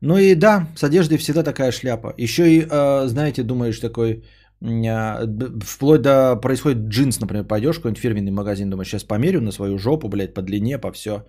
Ну 0.01 0.17
и 0.17 0.35
да, 0.35 0.67
с 0.75 0.83
одеждой 0.83 1.17
всегда 1.17 1.43
такая 1.43 1.71
шляпа. 1.71 2.13
Еще 2.17 2.43
и, 2.49 2.67
э, 2.69 3.07
знаете, 3.07 3.43
думаешь 3.43 3.79
такой, 3.79 4.23
а, 4.63 5.25
вплоть 5.63 6.01
до 6.01 6.35
происходит 6.35 6.87
джинс, 6.87 7.19
например, 7.19 7.47
пойдешь 7.47 7.75
в 7.75 7.79
какой-нибудь 7.79 8.01
фирменный 8.01 8.31
магазин, 8.31 8.69
думаешь, 8.69 8.89
сейчас 8.89 9.03
померю 9.03 9.41
на 9.41 9.51
свою 9.51 9.77
жопу, 9.77 10.07
блядь, 10.07 10.33
по 10.33 10.41
длине, 10.41 10.77
по 10.77 10.91
все. 10.91 11.25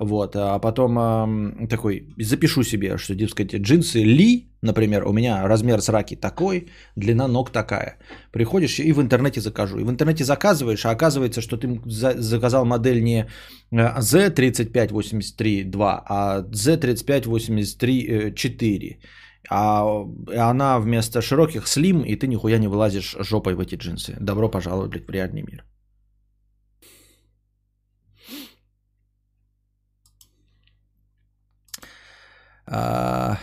Вот, 0.00 0.36
а 0.36 0.58
потом 0.60 0.98
эм, 0.98 1.68
такой, 1.68 2.08
запишу 2.18 2.62
себе, 2.62 2.98
что, 2.98 3.14
дескать, 3.14 3.54
джинсы 3.54 4.04
Ли, 4.04 4.48
например, 4.62 5.04
у 5.06 5.12
меня 5.12 5.48
размер 5.48 5.80
сраки 5.80 6.16
такой, 6.16 6.66
длина 6.96 7.28
ног 7.28 7.50
такая. 7.50 7.96
Приходишь 8.32 8.78
и 8.78 8.92
в 8.92 9.00
интернете 9.00 9.40
закажу. 9.40 9.78
И 9.78 9.84
в 9.84 9.90
интернете 9.90 10.24
заказываешь, 10.24 10.84
а 10.86 10.90
оказывается, 10.90 11.40
что 11.40 11.56
ты 11.56 11.80
за- 11.86 12.20
заказал 12.20 12.64
модель 12.64 13.02
не 13.02 13.26
э, 13.72 13.98
Z3583-2, 13.98 16.02
а 16.08 16.42
Z3583-4. 16.42 18.96
А 19.50 20.04
она 20.36 20.78
вместо 20.78 21.22
широких 21.22 21.66
слим, 21.66 22.02
и 22.02 22.16
ты 22.16 22.26
нихуя 22.26 22.58
не 22.58 22.68
вылазишь 22.68 23.16
жопой 23.20 23.54
в 23.54 23.60
эти 23.60 23.76
джинсы. 23.76 24.16
Добро 24.20 24.50
пожаловать, 24.50 25.06
в 25.06 25.10
реальный 25.10 25.42
мир. 25.42 25.64
А, 32.70 33.38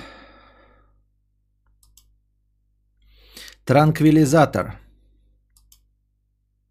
Транквилизатор. 3.66 4.80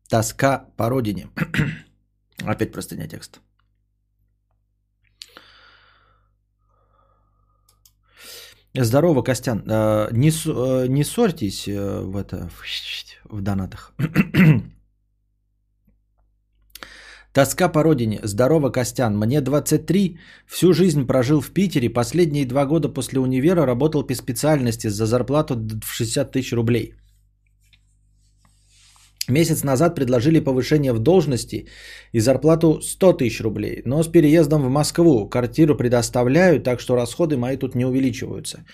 Тоска 0.09 0.67
по 0.77 0.89
родине. 0.89 1.29
Опять 2.45 2.73
простыня 2.73 3.09
текст. 3.09 3.41
Здорово, 8.75 9.23
Костян. 9.23 9.65
Э, 9.67 10.09
Не, 10.13 10.31
э, 10.31 10.87
не 10.89 11.05
ссорьтесь 11.05 11.67
э, 11.67 12.01
в 12.01 12.17
это 12.17 12.49
в 13.25 13.41
донатах. 13.41 13.93
Тоска 17.35 17.69
по 17.69 17.83
родине. 17.83 18.21
Здорово, 18.23 18.71
Костян. 18.71 19.19
Мне 19.19 19.41
23. 19.41 20.19
Всю 20.47 20.73
жизнь 20.73 21.05
прожил 21.05 21.41
в 21.41 21.51
Питере. 21.51 21.91
Последние 21.91 22.47
два 22.47 22.65
года 22.65 22.89
после 22.89 23.19
универа 23.19 23.67
работал 23.67 24.07
по 24.07 24.15
специальности 24.15 24.89
за 24.89 25.07
зарплату 25.07 25.55
в 25.57 25.93
60 25.93 26.31
тысяч 26.31 26.53
рублей. 26.53 26.95
Месяц 29.29 29.65
назад 29.65 29.95
предложили 29.97 30.39
повышение 30.39 30.93
в 30.93 30.99
должности 30.99 31.67
и 32.13 32.21
зарплату 32.21 32.81
100 32.81 33.13
тысяч 33.15 33.41
рублей. 33.41 33.83
Но 33.85 34.05
с 34.05 34.09
переездом 34.09 34.63
в 34.63 34.69
Москву 34.69 35.29
квартиру 35.29 35.77
предоставляют, 35.77 36.63
так 36.63 36.81
что 36.81 36.95
расходы 36.95 37.37
мои 37.37 37.57
тут 37.57 37.75
не 37.75 37.85
увеличиваются. 37.85 38.65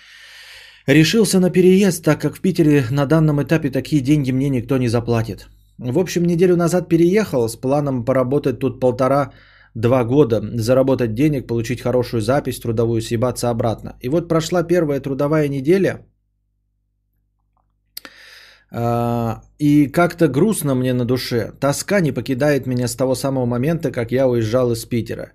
Решился 0.87 1.41
на 1.41 1.51
переезд, 1.51 2.05
так 2.05 2.21
как 2.21 2.37
в 2.37 2.41
Питере 2.41 2.85
на 2.91 3.07
данном 3.07 3.41
этапе 3.43 3.71
такие 3.71 4.03
деньги 4.03 4.33
мне 4.33 4.51
никто 4.51 4.77
не 4.77 4.89
заплатит. 4.89 5.49
В 5.81 5.99
общем, 5.99 6.25
неделю 6.25 6.57
назад 6.57 6.89
переехал 6.89 7.49
с 7.49 7.57
планом 7.57 8.05
поработать 8.05 8.59
тут 8.59 8.81
полтора-два 8.81 10.05
года, 10.05 10.43
заработать 10.59 11.15
денег, 11.15 11.47
получить 11.47 11.81
хорошую 11.81 12.21
запись 12.21 12.61
трудовую, 12.61 13.01
съебаться 13.01 13.49
обратно. 13.49 13.97
И 14.03 14.11
вот 14.11 14.29
прошла 14.29 14.63
первая 14.63 15.01
трудовая 15.01 15.49
неделя, 15.49 16.07
а, 18.71 19.41
и 19.59 19.87
как-то 19.87 20.29
грустно 20.29 20.75
мне 20.75 20.93
на 20.93 21.07
душе. 21.07 21.53
Тоска 21.61 22.01
не 22.01 22.13
покидает 22.13 22.67
меня 22.67 22.87
с 22.87 22.95
того 22.95 23.15
самого 23.15 23.47
момента, 23.47 23.91
как 23.91 24.13
я 24.13 24.29
уезжал 24.29 24.73
из 24.73 24.85
Питера. 24.85 25.33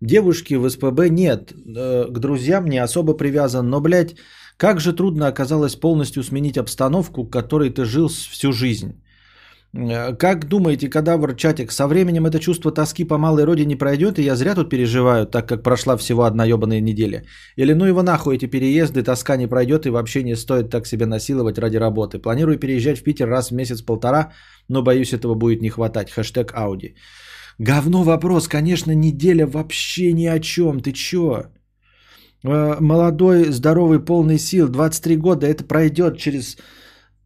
Девушки 0.00 0.54
в 0.54 0.70
СПБ 0.70 1.10
нет, 1.10 1.52
э, 1.52 2.04
к 2.08 2.18
друзьям 2.20 2.66
не 2.66 2.78
особо 2.78 3.14
привязан, 3.14 3.68
но, 3.68 3.80
блядь, 3.80 4.14
как 4.56 4.78
же 4.78 4.92
трудно 4.92 5.26
оказалось 5.26 5.74
полностью 5.74 6.22
сменить 6.22 6.56
обстановку, 6.56 7.24
в 7.24 7.30
которой 7.30 7.70
ты 7.70 7.84
жил 7.84 8.08
всю 8.08 8.52
жизнь. 8.52 8.92
Э, 9.76 10.16
Как 10.16 10.48
думаете, 10.48 10.88
кадавр 10.88 11.34
чатик, 11.36 11.72
со 11.72 11.86
временем 11.86 12.26
это 12.26 12.38
чувство 12.38 12.72
тоски 12.72 13.04
по 13.04 13.18
малой 13.18 13.44
родине 13.44 13.76
пройдет, 13.76 14.18
и 14.18 14.22
я 14.22 14.36
зря 14.36 14.54
тут 14.54 14.70
переживаю, 14.70 15.26
так 15.26 15.48
как 15.48 15.62
прошла 15.62 15.96
всего 15.96 16.22
одна 16.22 16.44
ебаная 16.46 16.80
неделя? 16.80 17.22
Или 17.56 17.74
ну 17.74 17.84
его 17.84 18.02
нахуй 18.02 18.36
эти 18.36 18.46
переезды, 18.46 19.02
тоска 19.02 19.36
не 19.36 19.46
пройдет, 19.48 19.86
и 19.86 19.90
вообще 19.90 20.22
не 20.22 20.36
стоит 20.36 20.70
так 20.70 20.86
себя 20.86 21.06
насиловать 21.06 21.58
ради 21.58 21.76
работы. 21.78 22.18
Планирую 22.18 22.58
переезжать 22.58 22.98
в 22.98 23.02
Питер 23.04 23.28
раз 23.28 23.50
в 23.50 23.54
месяц-полтора, 23.54 24.32
но 24.68 24.82
боюсь, 24.82 25.12
этого 25.12 25.34
будет 25.34 25.62
не 25.62 25.70
хватать. 25.70 26.10
Хэштег 26.10 26.52
Ауди. 26.54 26.94
Говно 27.58 28.04
вопрос, 28.04 28.48
конечно, 28.48 28.92
неделя 28.94 29.46
вообще 29.46 30.12
ни 30.12 30.26
о 30.26 30.38
чем. 30.38 30.80
Ты 30.80 30.92
чё? 30.92 31.44
Э, 32.44 32.76
Молодой, 32.80 33.46
здоровый, 33.50 33.98
полный 34.04 34.38
сил, 34.38 34.68
23 34.68 35.16
года, 35.16 35.46
это 35.46 35.64
пройдет 35.64 36.18
через 36.18 36.56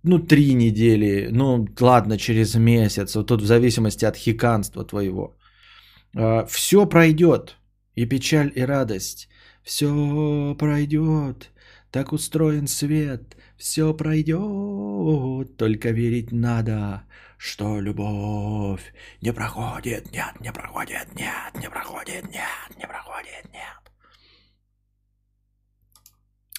ну, 0.03 0.19
три 0.19 0.55
недели, 0.55 1.29
ну, 1.31 1.67
ладно, 1.81 2.19
через 2.19 2.55
месяц, 2.55 3.15
вот 3.17 3.27
тут 3.27 3.43
в 3.43 3.47
зависимости 3.47 4.05
от 4.05 4.17
хиканства 4.17 4.85
твоего. 4.85 5.37
Все 6.49 6.87
пройдет, 6.87 7.57
и 7.95 8.07
печаль, 8.07 8.53
и 8.55 8.63
радость. 8.63 9.29
Все 9.63 10.57
пройдет, 10.59 11.51
так 11.91 12.13
устроен 12.13 12.67
свет, 12.67 13.37
все 13.57 13.95
пройдет, 13.95 15.57
только 15.57 15.91
верить 15.91 16.33
надо, 16.33 17.05
что 17.39 17.81
любовь 17.81 18.93
не 19.21 19.33
проходит, 19.33 20.11
нет, 20.13 20.41
не 20.41 20.53
проходит, 20.53 21.15
нет, 21.15 21.55
не 21.61 21.71
проходит, 21.71 22.25
нет, 22.25 22.77
не 22.77 22.87
проходит, 22.87 23.45
нет. 23.53 23.82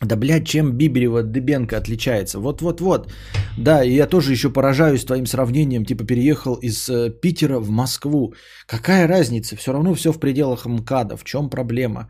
Да, 0.05 0.15
блядь, 0.15 0.45
чем 0.47 0.71
Биберева 0.73 1.23
Дыбенко 1.23 1.77
отличается? 1.77 2.39
Вот-вот-вот. 2.39 3.11
Да, 3.57 3.83
и 3.83 3.93
я 3.95 4.07
тоже 4.07 4.31
еще 4.31 4.49
поражаюсь 4.49 5.05
твоим 5.05 5.25
сравнением. 5.25 5.85
Типа 5.85 6.03
переехал 6.05 6.55
из 6.55 6.89
э, 6.89 7.09
Питера 7.21 7.59
в 7.59 7.69
Москву. 7.69 8.33
Какая 8.67 9.07
разница? 9.07 9.55
Все 9.55 9.71
равно 9.73 9.93
все 9.93 10.11
в 10.11 10.19
пределах 10.19 10.65
МКАДа. 10.65 11.15
В 11.17 11.23
чем 11.23 11.49
проблема? 11.49 12.09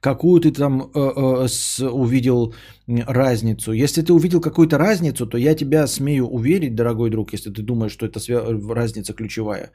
Какую 0.00 0.40
ты 0.40 0.50
там 0.52 0.82
э, 0.82 0.84
э, 0.94 1.48
с- 1.48 1.80
увидел 1.80 2.54
разницу? 2.88 3.72
Если 3.72 4.02
ты 4.02 4.12
увидел 4.12 4.40
какую-то 4.40 4.78
разницу, 4.78 5.26
то 5.26 5.38
я 5.38 5.54
тебя 5.54 5.86
смею 5.86 6.26
уверить, 6.26 6.74
дорогой 6.74 7.10
друг, 7.10 7.32
если 7.32 7.50
ты 7.50 7.62
думаешь, 7.62 7.92
что 7.92 8.06
это 8.06 8.18
свя- 8.18 8.74
разница 8.74 9.14
ключевая, 9.14 9.70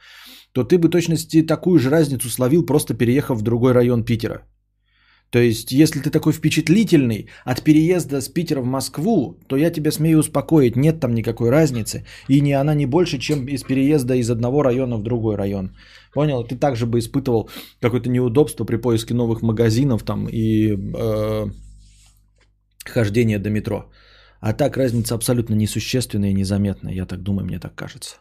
то 0.52 0.64
ты 0.64 0.78
бы 0.78 0.90
точности 0.90 1.42
такую 1.46 1.80
же 1.80 1.90
разницу 1.90 2.30
словил, 2.30 2.66
просто 2.66 2.94
переехав 2.94 3.38
в 3.38 3.42
другой 3.42 3.72
район 3.74 4.04
Питера. 4.04 4.42
То 5.30 5.40
есть, 5.40 5.72
если 5.72 6.00
ты 6.00 6.10
такой 6.10 6.34
впечатлительный 6.34 7.28
от 7.44 7.62
переезда 7.62 8.22
с 8.22 8.30
Питера 8.30 8.62
в 8.62 8.66
Москву, 8.66 9.38
то 9.48 9.58
я 9.58 9.72
тебя 9.72 9.92
смею 9.92 10.20
успокоить, 10.20 10.76
нет 10.76 11.00
там 11.00 11.14
никакой 11.14 11.50
разницы. 11.50 12.06
И 12.30 12.42
не 12.42 12.54
она 12.54 12.76
не 12.76 12.86
больше, 12.86 13.20
чем 13.20 13.46
из 13.48 13.64
переезда 13.64 14.16
из 14.16 14.30
одного 14.30 14.64
района 14.64 14.98
в 14.98 15.04
другой 15.04 15.36
район. 15.36 15.76
Понял? 16.14 16.44
Ты 16.44 16.56
также 16.56 16.86
бы 16.86 17.00
испытывал 17.00 17.50
какое-то 17.82 18.10
неудобство 18.10 18.66
при 18.66 18.78
поиске 18.78 19.14
новых 19.14 19.42
магазинов 19.42 20.04
там 20.04 20.28
и 20.30 20.76
э, 20.76 21.46
хождение 22.86 23.40
до 23.40 23.50
метро. 23.50 23.92
А 24.40 24.54
так 24.54 24.78
разница 24.78 25.16
абсолютно 25.16 25.56
несущественная 25.56 26.30
и 26.30 26.34
незаметная. 26.34 26.94
Я 26.94 27.06
так 27.06 27.22
думаю, 27.22 27.46
мне 27.46 27.60
так 27.60 27.76
кажется. 27.76 28.16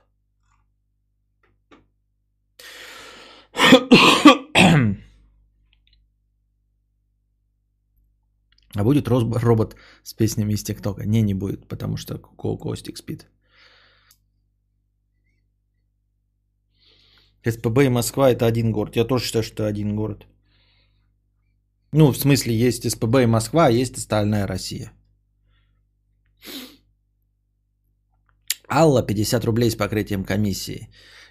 А 8.76 8.84
будет 8.84 9.08
робот 9.08 9.76
с 10.04 10.12
песнями 10.12 10.52
из 10.52 10.62
ТикТока? 10.62 11.06
Не, 11.06 11.22
не 11.22 11.34
будет, 11.34 11.66
потому 11.68 11.96
что 11.96 12.18
Ко- 12.18 12.58
Костик 12.58 12.98
спит. 12.98 13.26
СПБ 17.46 17.84
и 17.84 17.88
Москва 17.88 18.30
это 18.30 18.44
один 18.46 18.72
город. 18.72 18.96
Я 18.96 19.04
тоже 19.04 19.24
считаю, 19.24 19.42
что 19.42 19.62
это 19.62 19.66
один 19.66 19.96
город. 19.96 20.26
Ну, 21.92 22.12
в 22.12 22.18
смысле, 22.18 22.52
есть 22.52 22.90
СПБ 22.90 23.22
и 23.22 23.26
Москва, 23.26 23.66
а 23.66 23.70
есть 23.70 23.96
остальная 23.96 24.46
Россия. 24.46 24.92
Алла, 28.68 29.06
50 29.06 29.44
рублей 29.44 29.70
с 29.70 29.76
покрытием 29.76 30.24
комиссии. 30.24 30.88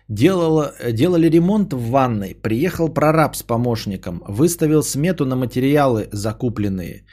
Делала, 0.07 0.73
делали 0.93 1.29
ремонт 1.29 1.73
в 1.73 1.89
ванной. 1.89 2.33
Приехал 2.33 2.93
прораб 2.93 3.35
с 3.35 3.43
помощником. 3.43 4.23
Выставил 4.27 4.83
смету 4.83 5.25
на 5.25 5.35
материалы 5.35 6.07
закупленные. 6.11 7.05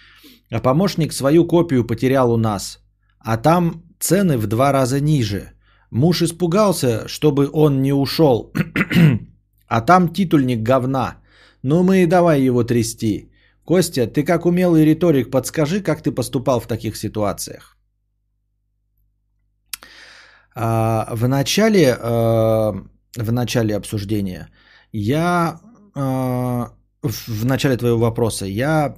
А 0.52 0.60
помощник 0.60 1.12
свою 1.12 1.46
копию 1.46 1.86
потерял 1.86 2.32
у 2.32 2.36
нас. 2.36 2.78
А 3.18 3.36
там 3.36 3.82
цены 3.98 4.36
в 4.36 4.46
два 4.46 4.72
раза 4.72 5.00
ниже. 5.00 5.52
Муж 5.90 6.22
испугался, 6.22 7.08
чтобы 7.08 7.48
он 7.52 7.82
не 7.82 7.92
ушел. 7.92 8.52
а 9.68 9.80
там 9.80 10.08
титульник 10.08 10.62
говна. 10.62 11.16
Ну 11.62 11.82
мы 11.82 12.02
и 12.02 12.06
давай 12.06 12.42
его 12.42 12.64
трясти. 12.64 13.30
Костя, 13.64 14.06
ты 14.06 14.24
как 14.24 14.44
умелый 14.44 14.84
риторик, 14.84 15.30
подскажи, 15.30 15.80
как 15.80 16.02
ты 16.02 16.12
поступал 16.12 16.60
в 16.60 16.66
таких 16.66 16.96
ситуациях? 16.96 17.76
А, 20.54 21.14
в 21.14 21.28
начале, 21.28 21.96
а, 21.98 22.72
в 23.16 23.32
начале 23.32 23.76
обсуждения 23.76 24.48
я 24.92 25.60
а, 25.94 26.72
в 27.02 27.44
начале 27.44 27.76
твоего 27.76 27.98
вопроса 27.98 28.46
я 28.46 28.96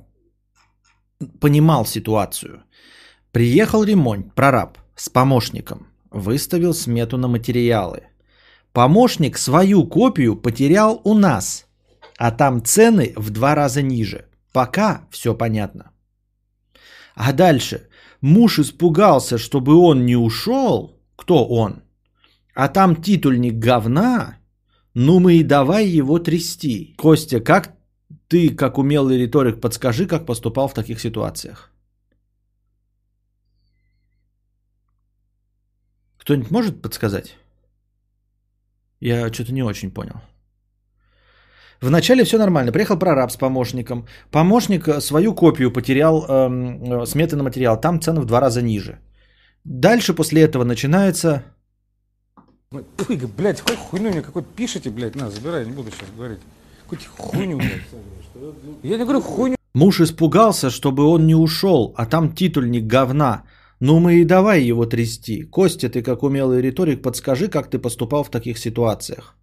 понимал 1.29 1.87
ситуацию. 1.87 2.63
Приехал 3.33 3.85
ремонт, 3.85 4.35
прораб 4.35 4.79
с 4.95 5.09
помощником, 5.09 5.89
выставил 6.11 6.75
смету 6.75 7.19
на 7.19 7.29
материалы. 7.29 8.05
Помощник 8.73 9.39
свою 9.39 9.87
копию 9.87 10.37
потерял 10.37 11.01
у 11.05 11.15
нас, 11.15 11.67
а 12.19 12.31
там 12.31 12.65
цены 12.65 13.13
в 13.17 13.31
два 13.31 13.55
раза 13.55 13.83
ниже. 13.83 14.27
Пока 14.53 15.07
все 15.11 15.35
понятно. 15.35 15.91
А 17.15 17.33
дальше 17.33 17.89
муж 18.21 18.59
испугался, 18.59 19.39
чтобы 19.39 19.75
он 19.75 20.07
не 20.07 20.17
ушел. 20.17 21.01
Кто 21.17 21.45
он? 21.47 21.83
А 22.55 22.69
там 22.69 22.97
титульник 22.97 23.55
говна. 23.55 24.39
Ну 24.95 25.19
мы 25.19 25.35
и 25.35 25.43
давай 25.43 25.87
его 25.87 26.19
трясти. 26.19 26.95
Костя, 26.97 27.41
как 27.41 27.74
ты, 28.35 28.57
как 28.57 28.79
умелый 28.79 29.17
риторик, 29.17 29.61
подскажи, 29.61 30.07
как 30.07 30.27
поступал 30.27 30.69
в 30.69 30.75
таких 30.75 31.01
ситуациях? 31.01 31.71
Кто-нибудь 36.19 36.51
может 36.51 36.83
подсказать? 36.83 37.37
Я 39.01 39.33
что-то 39.33 39.53
не 39.53 39.63
очень 39.63 39.91
понял. 39.91 40.21
Вначале 41.81 42.25
все 42.25 42.39
нормально. 42.39 42.73
Приехал 42.73 42.99
прораб 42.99 43.31
с 43.31 43.37
помощником. 43.37 44.07
Помощник 44.33 44.89
э, 44.89 45.01
свою 45.01 45.35
копию 45.35 45.71
потерял 45.71 46.25
эм, 46.25 47.03
э, 47.03 47.07
сметы 47.07 47.37
на 47.37 47.45
материал. 47.45 47.81
Там 47.81 48.01
цены 48.01 48.21
в 48.21 48.25
два 48.25 48.41
раза 48.41 48.63
ниже. 48.63 48.99
Дальше 49.65 50.13
после 50.15 50.43
этого 50.43 50.65
начинается... 50.65 51.45
Ой, 52.73 52.85
блядь, 53.37 53.61
хоть 53.61 53.79
хуйню 53.79 54.11
мне 54.11 54.23
какой-то 54.23 54.49
пишите, 54.57 54.91
блядь, 54.91 55.15
на, 55.15 55.31
забирай, 55.31 55.67
не 55.67 55.73
буду 55.73 55.91
сейчас 55.93 56.11
говорить. 56.17 56.41
Какую-то 56.83 57.05
хуйню, 57.17 57.59
блядь. 57.59 57.83
Я 58.83 58.99
не 58.99 59.05
говорю 59.05 59.21
хуйню. 59.21 59.57
Муж 59.75 60.01
испугался, 60.01 60.71
чтобы 60.71 61.05
он 61.05 61.27
не 61.27 61.35
ушел, 61.35 61.95
а 61.97 62.07
там 62.07 62.33
титульник 62.35 62.87
говна. 62.87 63.45
Ну 63.81 63.99
мы 63.99 64.15
и 64.15 64.25
давай 64.25 64.63
его 64.63 64.87
трясти. 64.87 65.43
Костя, 65.43 65.89
ты 65.89 66.03
как 66.03 66.23
умелый 66.23 66.63
риторик, 66.63 67.03
подскажи, 67.03 67.49
как 67.49 67.71
ты 67.71 67.79
поступал 67.79 68.25
в 68.25 68.31
таких 68.31 68.59
ситуациях. 68.59 69.37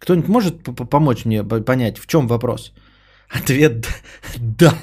Кто-нибудь 0.00 0.28
может 0.28 0.62
помочь 0.90 1.24
мне 1.24 1.44
понять, 1.44 1.98
в 1.98 2.06
чем 2.06 2.26
вопрос? 2.26 2.72
Ответ 3.30 3.86
да. 4.38 4.74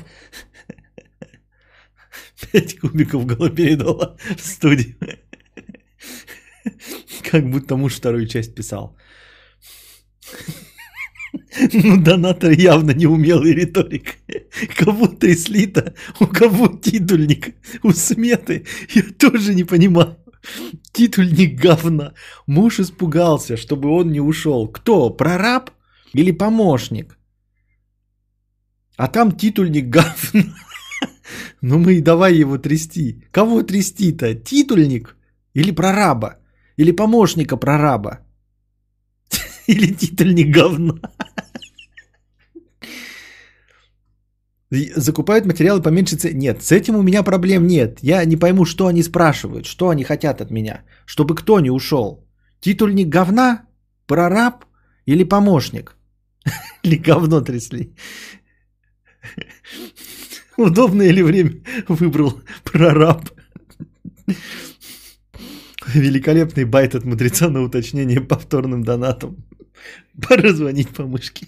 Пять 2.52 2.80
кубиков 2.80 3.26
галоперидола 3.26 4.18
в 4.38 4.42
студии. 4.42 4.96
Как 7.32 7.50
будто 7.50 7.76
муж 7.76 7.94
вторую 7.96 8.28
часть 8.28 8.56
писал. 8.56 8.96
Ну, 11.74 12.02
донатор 12.02 12.52
явно 12.52 12.92
не 12.92 13.08
умелый 13.08 13.54
риторик. 13.54 14.16
Кого 14.78 15.08
трясли-то? 15.08 15.94
У 16.20 16.28
кого 16.28 16.68
титульник? 16.68 17.56
У 17.84 17.92
сметы? 17.92 18.66
Я 18.96 19.04
тоже 19.18 19.54
не 19.54 19.64
понимаю. 19.64 20.18
Титульник 20.92 21.62
говна. 21.62 22.14
Муж 22.48 22.80
испугался, 22.80 23.58
чтобы 23.58 23.90
он 23.90 24.12
не 24.12 24.22
ушел. 24.22 24.68
Кто? 24.68 25.10
Прораб 25.10 25.72
или 26.14 26.32
помощник? 26.32 27.18
А 28.98 29.08
там 29.08 29.32
титульник 29.32 29.90
говна. 29.90 30.14
Ну 31.62 31.78
мы 31.78 31.94
и 31.94 32.02
давай 32.02 32.36
его 32.36 32.58
трясти. 32.58 33.24
Кого 33.32 33.62
трясти-то? 33.62 34.34
Титульник 34.34 35.16
или 35.54 35.72
прораба? 35.72 36.38
Или 36.76 36.92
помощника 36.92 37.58
прораба? 37.58 38.20
Или 39.68 39.94
титульник 39.94 40.56
говна? 40.56 41.00
И 42.54 42.60
Закупают 44.72 45.46
материалы 45.46 45.82
по 45.82 45.90
меньшей 45.90 46.18
цене. 46.18 46.34
Нет, 46.34 46.64
с 46.64 46.72
этим 46.72 46.96
у 46.96 47.02
меня 47.02 47.24
проблем 47.24 47.68
нет. 47.68 48.00
Я 48.02 48.24
не 48.26 48.38
пойму, 48.38 48.66
что 48.66 48.88
они 48.88 49.04
спрашивают, 49.04 49.66
что 49.66 49.90
они 49.90 50.04
хотят 50.04 50.40
от 50.40 50.52
меня. 50.52 50.84
Чтобы 51.06 51.36
кто 51.36 51.60
не 51.60 51.70
ушел. 51.70 52.26
Титульник 52.62 53.10
говна, 53.10 53.66
прораб 54.08 54.66
или 55.06 55.26
помощник? 55.26 55.98
Или 56.84 56.96
говно 56.96 57.42
трясли? 57.42 57.94
Удобное 60.58 61.12
ли 61.12 61.24
время 61.24 61.52
выбрал 61.88 62.42
прораб? 62.64 63.30
Великолепный 65.94 66.66
байт 66.66 66.96
от 66.96 67.04
мудреца 67.04 67.50
на 67.50 67.62
уточнение 67.62 68.22
повторным 68.22 68.84
донатом. 68.84 69.36
Пора 70.28 70.54
звонить 70.54 70.90
по 70.90 71.06
мышке. 71.06 71.48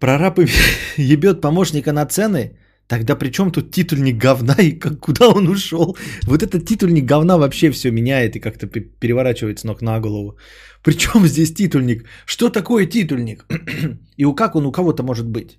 Прораб 0.00 0.38
ебет 0.96 1.40
помощника 1.40 1.92
на 1.92 2.06
цены, 2.06 2.58
тогда 2.86 3.16
при 3.16 3.30
чем 3.32 3.50
тут 3.50 3.70
титульник 3.70 4.18
говна 4.18 4.54
и 4.58 4.72
как, 4.78 5.00
куда 5.00 5.28
он 5.28 5.48
ушел? 5.48 5.96
Вот 6.26 6.42
этот 6.42 6.66
титульник 6.66 7.06
говна 7.06 7.38
вообще 7.38 7.70
все 7.70 7.90
меняет 7.90 8.36
и 8.36 8.40
как-то 8.40 8.66
пе- 8.66 8.80
переворачивает 9.00 9.58
с 9.58 9.64
ног 9.64 9.82
на 9.82 10.00
голову. 10.00 10.36
Причем 10.82 11.26
здесь 11.26 11.54
титульник? 11.54 12.04
Что 12.26 12.50
такое 12.50 12.86
титульник? 12.86 13.46
И 14.16 14.24
у 14.24 14.34
как 14.34 14.54
он 14.56 14.66
у 14.66 14.72
кого-то 14.72 15.02
может 15.02 15.26
быть? 15.26 15.58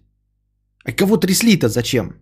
А 0.85 0.91
кого 0.91 1.17
трясли-то 1.17 1.67
зачем? 1.69 2.13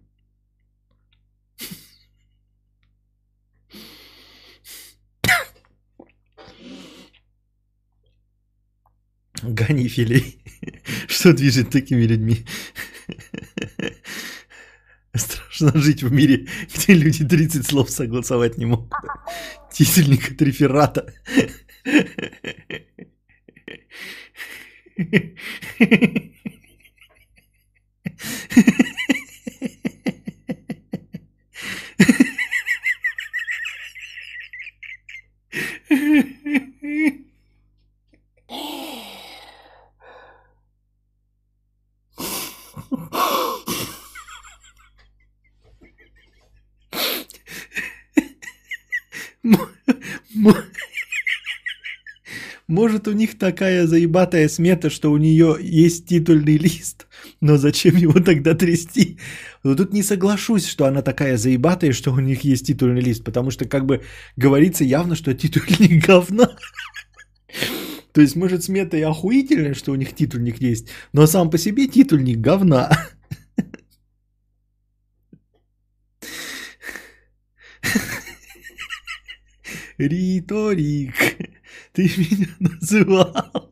Гани 9.43 9.87
филей. 9.89 10.39
Что 11.15 11.31
движет 11.31 11.69
такими 11.69 12.03
людьми? 12.03 12.45
Страшно 15.15 15.71
жить 15.79 16.03
в 16.03 16.11
мире, 16.11 16.45
где 16.75 16.93
люди 16.93 17.23
30 17.25 17.65
слов 17.65 17.89
согласовать 17.89 18.57
не 18.57 18.65
могут. 18.65 18.91
Тительник 19.71 20.33
от 20.33 20.41
реферата. 20.41 21.13
Может, 53.05 53.15
у 53.15 53.19
них 53.19 53.37
такая 53.37 53.85
заебатая 53.85 54.49
смета, 54.49 54.89
что 54.89 55.11
у 55.11 55.17
нее 55.17 55.57
есть 55.61 56.07
титульный 56.07 56.57
лист, 56.57 57.05
но 57.39 57.57
зачем 57.57 57.95
его 57.95 58.19
тогда 58.19 58.55
трясти? 58.55 59.19
Но 59.63 59.75
тут 59.75 59.93
не 59.93 60.01
соглашусь, 60.01 60.65
что 60.65 60.85
она 60.85 61.03
такая 61.03 61.37
заебатая, 61.37 61.91
что 61.91 62.11
у 62.11 62.19
них 62.19 62.43
есть 62.43 62.65
титульный 62.65 63.01
лист, 63.01 63.23
потому 63.23 63.51
что 63.51 63.65
как 63.65 63.85
бы 63.85 64.01
говорится 64.37 64.83
явно, 64.83 65.15
что 65.15 65.35
титульник 65.35 66.03
говна. 66.07 66.57
То 68.11 68.21
есть, 68.21 68.35
может, 68.35 68.63
смета 68.63 68.97
и 68.97 69.01
охуительная, 69.01 69.75
что 69.75 69.91
у 69.91 69.95
них 69.95 70.15
титульник 70.15 70.59
есть, 70.59 70.87
но 71.13 71.27
сам 71.27 71.51
по 71.51 71.59
себе 71.59 71.87
титульник 71.87 72.39
говна. 72.39 72.89
Риторик, 79.99 81.13
ты 81.95 82.03
меня 82.17 82.47
называл. 82.59 83.71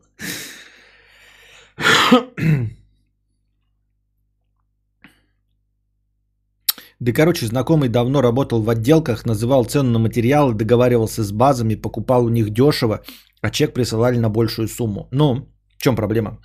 Да, 7.00 7.12
короче, 7.12 7.46
знакомый 7.46 7.88
давно 7.88 8.22
работал 8.22 8.62
в 8.62 8.70
отделках, 8.70 9.26
называл 9.26 9.64
цену 9.64 9.90
на 9.90 9.98
материалы, 9.98 10.54
договаривался 10.54 11.22
с 11.22 11.32
базами, 11.32 11.74
покупал 11.74 12.24
у 12.24 12.30
них 12.30 12.50
дешево, 12.50 13.00
а 13.42 13.50
чек 13.50 13.74
присылали 13.74 14.18
на 14.18 14.30
большую 14.30 14.68
сумму. 14.68 15.08
Ну, 15.12 15.48
в 15.76 15.82
чем 15.82 15.96
проблема? 15.96 16.38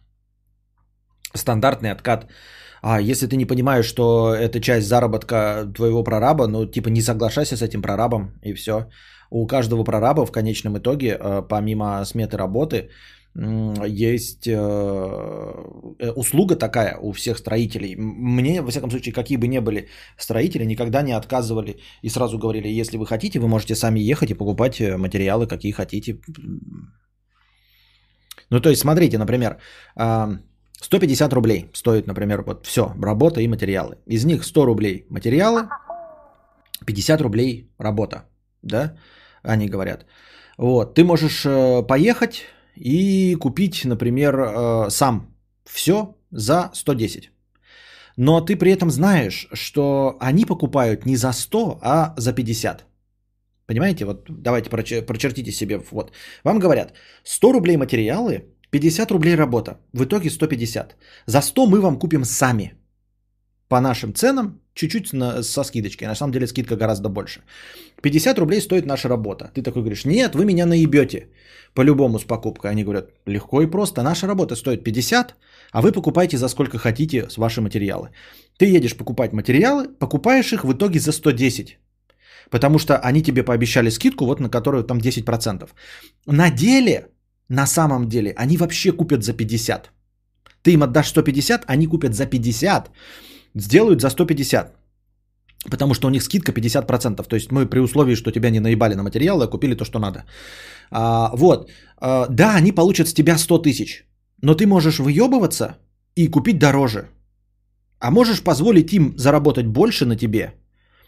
Стандартный 1.33 1.91
откат. 1.91 2.27
А 2.81 2.99
если 2.99 3.27
ты 3.27 3.37
не 3.37 3.45
понимаешь, 3.45 3.85
что 3.85 4.33
это 4.33 4.59
часть 4.59 4.87
заработка 4.87 5.65
твоего 5.75 6.03
прораба, 6.03 6.47
ну, 6.47 6.65
типа, 6.65 6.89
не 6.89 7.01
соглашайся 7.01 7.55
с 7.55 7.61
этим 7.61 7.81
прорабом, 7.81 8.33
и 8.41 8.53
все. 8.53 8.89
У 9.29 9.47
каждого 9.47 9.83
прораба 9.83 10.25
в 10.25 10.31
конечном 10.31 10.77
итоге, 10.77 11.17
э, 11.19 11.41
помимо 11.47 12.05
сметы 12.05 12.37
работы, 12.37 12.89
есть 13.35 14.47
э, 14.47 14.55
э, 15.99 16.11
услуга 16.15 16.55
такая 16.55 16.97
у 17.01 17.11
всех 17.11 17.37
строителей. 17.37 17.95
Мне, 17.95 18.61
во 18.61 18.71
всяком 18.71 18.89
случае, 18.89 19.13
какие 19.13 19.37
бы 19.37 19.47
ни 19.47 19.59
были 19.59 19.87
строители, 20.17 20.65
никогда 20.65 21.03
не 21.03 21.11
отказывали 21.11 21.77
и 22.01 22.09
сразу 22.09 22.39
говорили, 22.39 22.67
если 22.67 22.97
вы 22.97 23.05
хотите, 23.05 23.39
вы 23.39 23.47
можете 23.47 23.75
сами 23.75 23.99
ехать 23.99 24.31
и 24.31 24.33
покупать 24.33 24.81
материалы, 24.81 25.47
какие 25.47 25.71
хотите. 25.71 26.19
Ну, 28.49 28.59
то 28.59 28.69
есть, 28.69 28.81
смотрите, 28.81 29.17
например, 29.19 29.57
а, 29.95 30.39
150 30.81 31.33
рублей 31.33 31.69
стоит, 31.73 32.07
например, 32.07 32.41
вот 32.41 32.65
все, 32.65 32.93
работа 33.01 33.41
и 33.41 33.47
материалы. 33.47 33.97
Из 34.07 34.25
них 34.25 34.43
100 34.43 34.65
рублей 34.65 35.05
материалы, 35.09 35.69
50 36.85 37.21
рублей 37.21 37.69
работа, 37.77 38.23
да, 38.63 38.95
они 39.43 39.67
говорят. 39.67 40.05
Вот, 40.57 40.95
ты 40.95 41.03
можешь 41.03 41.45
э, 41.45 41.83
поехать 41.87 42.45
и 42.75 43.35
купить, 43.39 43.85
например, 43.85 44.35
э, 44.35 44.89
сам 44.89 45.35
все 45.65 46.15
за 46.31 46.71
110. 46.73 47.31
Но 48.17 48.41
ты 48.41 48.57
при 48.57 48.71
этом 48.71 48.89
знаешь, 48.89 49.47
что 49.53 50.17
они 50.19 50.45
покупают 50.45 51.05
не 51.05 51.15
за 51.15 51.31
100, 51.31 51.79
а 51.81 52.13
за 52.17 52.33
50. 52.33 52.85
Понимаете? 53.65 54.05
Вот 54.05 54.25
давайте 54.29 54.69
проче- 54.69 55.05
прочертите 55.05 55.51
себе. 55.51 55.81
Вот. 55.91 56.11
Вам 56.43 56.59
говорят, 56.59 56.93
100 57.23 57.53
рублей 57.53 57.77
материалы, 57.77 58.43
50 58.71 59.11
рублей 59.11 59.35
работа. 59.35 59.79
В 59.93 60.03
итоге 60.03 60.29
150. 60.29 60.95
За 61.27 61.41
100 61.41 61.65
мы 61.67 61.79
вам 61.79 61.99
купим 61.99 62.25
сами. 62.25 62.73
По 63.69 63.79
нашим 63.81 64.13
ценам, 64.13 64.59
чуть-чуть 64.73 65.13
на- 65.13 65.43
со 65.43 65.63
скидочкой. 65.63 66.07
На 66.07 66.15
самом 66.15 66.31
деле 66.31 66.47
скидка 66.47 66.75
гораздо 66.75 67.09
больше. 67.09 67.41
50 68.01 68.39
рублей 68.39 68.61
стоит 68.61 68.85
наша 68.85 69.09
работа. 69.09 69.51
Ты 69.53 69.61
такой 69.61 69.81
говоришь, 69.81 70.05
нет, 70.05 70.35
вы 70.35 70.45
меня 70.45 70.65
наебете. 70.65 71.27
По-любому 71.75 72.19
с 72.19 72.23
покупкой. 72.23 72.71
Они 72.71 72.83
говорят, 72.83 73.05
легко 73.27 73.61
и 73.61 73.67
просто. 73.67 74.01
Наша 74.01 74.27
работа 74.27 74.55
стоит 74.55 74.83
50, 74.83 75.35
а 75.71 75.81
вы 75.81 75.91
покупаете 75.91 76.37
за 76.37 76.49
сколько 76.49 76.77
хотите 76.77 77.29
с 77.29 77.37
ваши 77.37 77.61
материалы. 77.61 78.09
Ты 78.57 78.77
едешь 78.77 78.97
покупать 78.97 79.33
материалы, 79.33 79.87
покупаешь 79.99 80.51
их 80.51 80.63
в 80.63 80.71
итоге 80.73 80.99
за 80.99 81.11
110. 81.11 81.77
Потому 82.49 82.79
что 82.79 82.97
они 82.97 83.21
тебе 83.21 83.43
пообещали 83.43 83.91
скидку, 83.91 84.25
вот 84.25 84.39
на 84.39 84.49
которую 84.49 84.83
там 84.83 84.97
10%. 84.97 85.69
На 86.25 86.49
деле, 86.49 87.05
на 87.49 87.67
самом 87.67 88.07
деле, 88.09 88.33
они 88.35 88.57
вообще 88.57 88.91
купят 88.91 89.23
за 89.23 89.33
50. 89.33 89.91
Ты 90.63 90.71
им 90.73 90.81
отдашь 90.81 91.09
150, 91.09 91.65
они 91.67 91.87
купят 91.87 92.15
за 92.15 92.25
50, 92.25 92.89
сделают 93.55 94.01
за 94.01 94.09
150. 94.09 94.75
Потому 95.69 95.93
что 95.93 96.07
у 96.07 96.11
них 96.11 96.23
скидка 96.23 96.51
50%. 96.51 97.27
То 97.27 97.35
есть 97.35 97.51
мы 97.51 97.65
при 97.65 97.79
условии, 97.79 98.15
что 98.15 98.31
тебя 98.31 98.49
не 98.49 98.59
наебали 98.59 98.95
на 98.95 99.03
материалы, 99.03 99.45
а 99.45 99.47
купили 99.47 99.75
то, 99.75 99.85
что 99.85 99.99
надо. 99.99 100.23
А, 100.91 101.31
вот. 101.35 101.69
А, 101.97 102.27
да, 102.29 102.55
они 102.55 102.71
получат 102.71 103.07
с 103.07 103.13
тебя 103.13 103.37
100 103.37 103.57
тысяч. 103.57 104.05
Но 104.41 104.55
ты 104.55 104.65
можешь 104.65 104.99
выебываться 104.99 105.77
и 106.15 106.27
купить 106.27 106.59
дороже. 106.59 107.09
А 107.99 108.11
можешь 108.11 108.41
позволить 108.41 108.93
им 108.93 109.13
заработать 109.17 109.67
больше 109.67 110.05
на 110.05 110.15
тебе, 110.15 110.53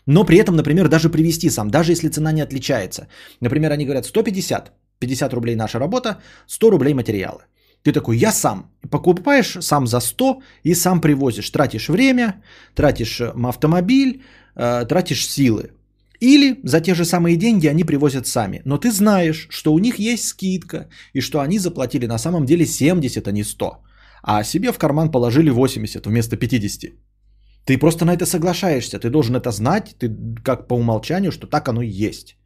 но 0.05 0.25
при 0.25 0.37
этом, 0.37 0.55
например, 0.55 0.87
даже 0.87 1.09
привести 1.09 1.49
сам, 1.49 1.69
даже 1.69 1.91
если 1.91 2.09
цена 2.09 2.31
не 2.33 2.41
отличается. 2.41 3.07
Например, 3.39 3.71
они 3.71 3.85
говорят 3.85 4.05
150, 4.05 4.71
50 4.99 5.33
рублей 5.33 5.55
наша 5.55 5.79
работа, 5.79 6.17
100 6.47 6.69
рублей 6.69 6.93
материалы. 6.93 7.45
Ты 7.83 7.93
такой, 7.93 8.17
я 8.17 8.31
сам. 8.31 8.69
Покупаешь 8.89 9.57
сам 9.59 9.87
за 9.87 9.99
100 9.99 10.41
и 10.63 10.75
сам 10.75 11.01
привозишь. 11.01 11.49
Тратишь 11.49 11.89
время, 11.89 12.41
тратишь 12.75 13.21
э, 13.21 13.33
автомобиль, 13.49 14.21
э, 14.55 14.85
тратишь 14.85 15.27
силы. 15.27 15.71
Или 16.19 16.59
за 16.63 16.81
те 16.81 16.93
же 16.93 17.05
самые 17.05 17.35
деньги 17.35 17.67
они 17.67 17.83
привозят 17.83 18.27
сами. 18.27 18.61
Но 18.65 18.77
ты 18.77 18.91
знаешь, 18.91 19.47
что 19.49 19.73
у 19.73 19.79
них 19.79 19.99
есть 19.99 20.27
скидка, 20.27 20.87
и 21.13 21.21
что 21.21 21.39
они 21.39 21.59
заплатили 21.59 22.07
на 22.07 22.19
самом 22.19 22.45
деле 22.45 22.65
70, 22.65 23.27
а 23.27 23.31
не 23.31 23.43
100. 23.43 23.77
А 24.23 24.43
себе 24.43 24.71
в 24.71 24.77
карман 24.77 25.11
положили 25.11 25.49
80 25.49 26.05
вместо 26.05 26.37
50. 26.37 26.91
Ты 27.65 27.77
просто 27.77 28.05
на 28.05 28.13
это 28.13 28.25
соглашаешься. 28.25 28.99
Ты 28.99 29.09
должен 29.09 29.35
это 29.35 29.51
знать, 29.51 29.95
ты 29.99 30.15
как 30.43 30.67
по 30.67 30.75
умолчанию, 30.75 31.31
что 31.31 31.47
так 31.47 31.67
оно 31.67 31.81
и 31.81 31.87
есть. 31.87 32.37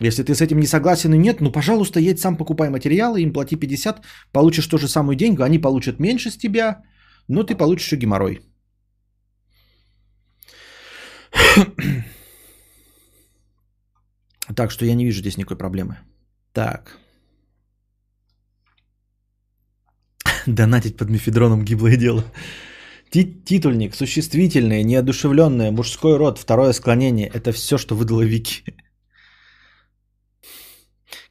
Если 0.00 0.22
ты 0.22 0.34
с 0.34 0.40
этим 0.40 0.58
не 0.60 0.66
согласен 0.66 1.12
и 1.14 1.18
нет, 1.18 1.40
ну, 1.40 1.52
пожалуйста, 1.52 2.00
едь 2.00 2.20
сам 2.20 2.36
покупай 2.36 2.70
материалы, 2.70 3.20
им 3.20 3.32
плати 3.32 3.56
50, 3.56 4.02
получишь 4.32 4.66
ту 4.66 4.78
же 4.78 4.88
самую 4.88 5.16
деньгу, 5.16 5.42
они 5.42 5.58
получат 5.58 6.00
меньше 6.00 6.30
с 6.30 6.38
тебя, 6.38 6.82
но 7.28 7.42
ты 7.42 7.56
получишь 7.56 7.86
еще 7.86 7.96
геморрой. 7.96 8.40
Так 14.56 14.70
что 14.70 14.86
я 14.86 14.94
не 14.94 15.04
вижу 15.04 15.20
здесь 15.20 15.36
никакой 15.36 15.58
проблемы. 15.58 15.98
Так. 16.54 16.96
Донатить 20.46 20.96
под 20.96 21.10
мефедроном 21.10 21.64
гиблое 21.64 21.96
дело. 21.96 22.24
Ти- 23.10 23.44
Титульник, 23.44 23.94
существительное, 23.94 24.82
неодушевленное, 24.82 25.70
мужской 25.70 26.16
род, 26.16 26.38
второе 26.38 26.72
склонение. 26.72 27.28
Это 27.28 27.52
все, 27.52 27.76
что 27.76 27.94
выдала 27.94 28.22
Вики. 28.22 28.77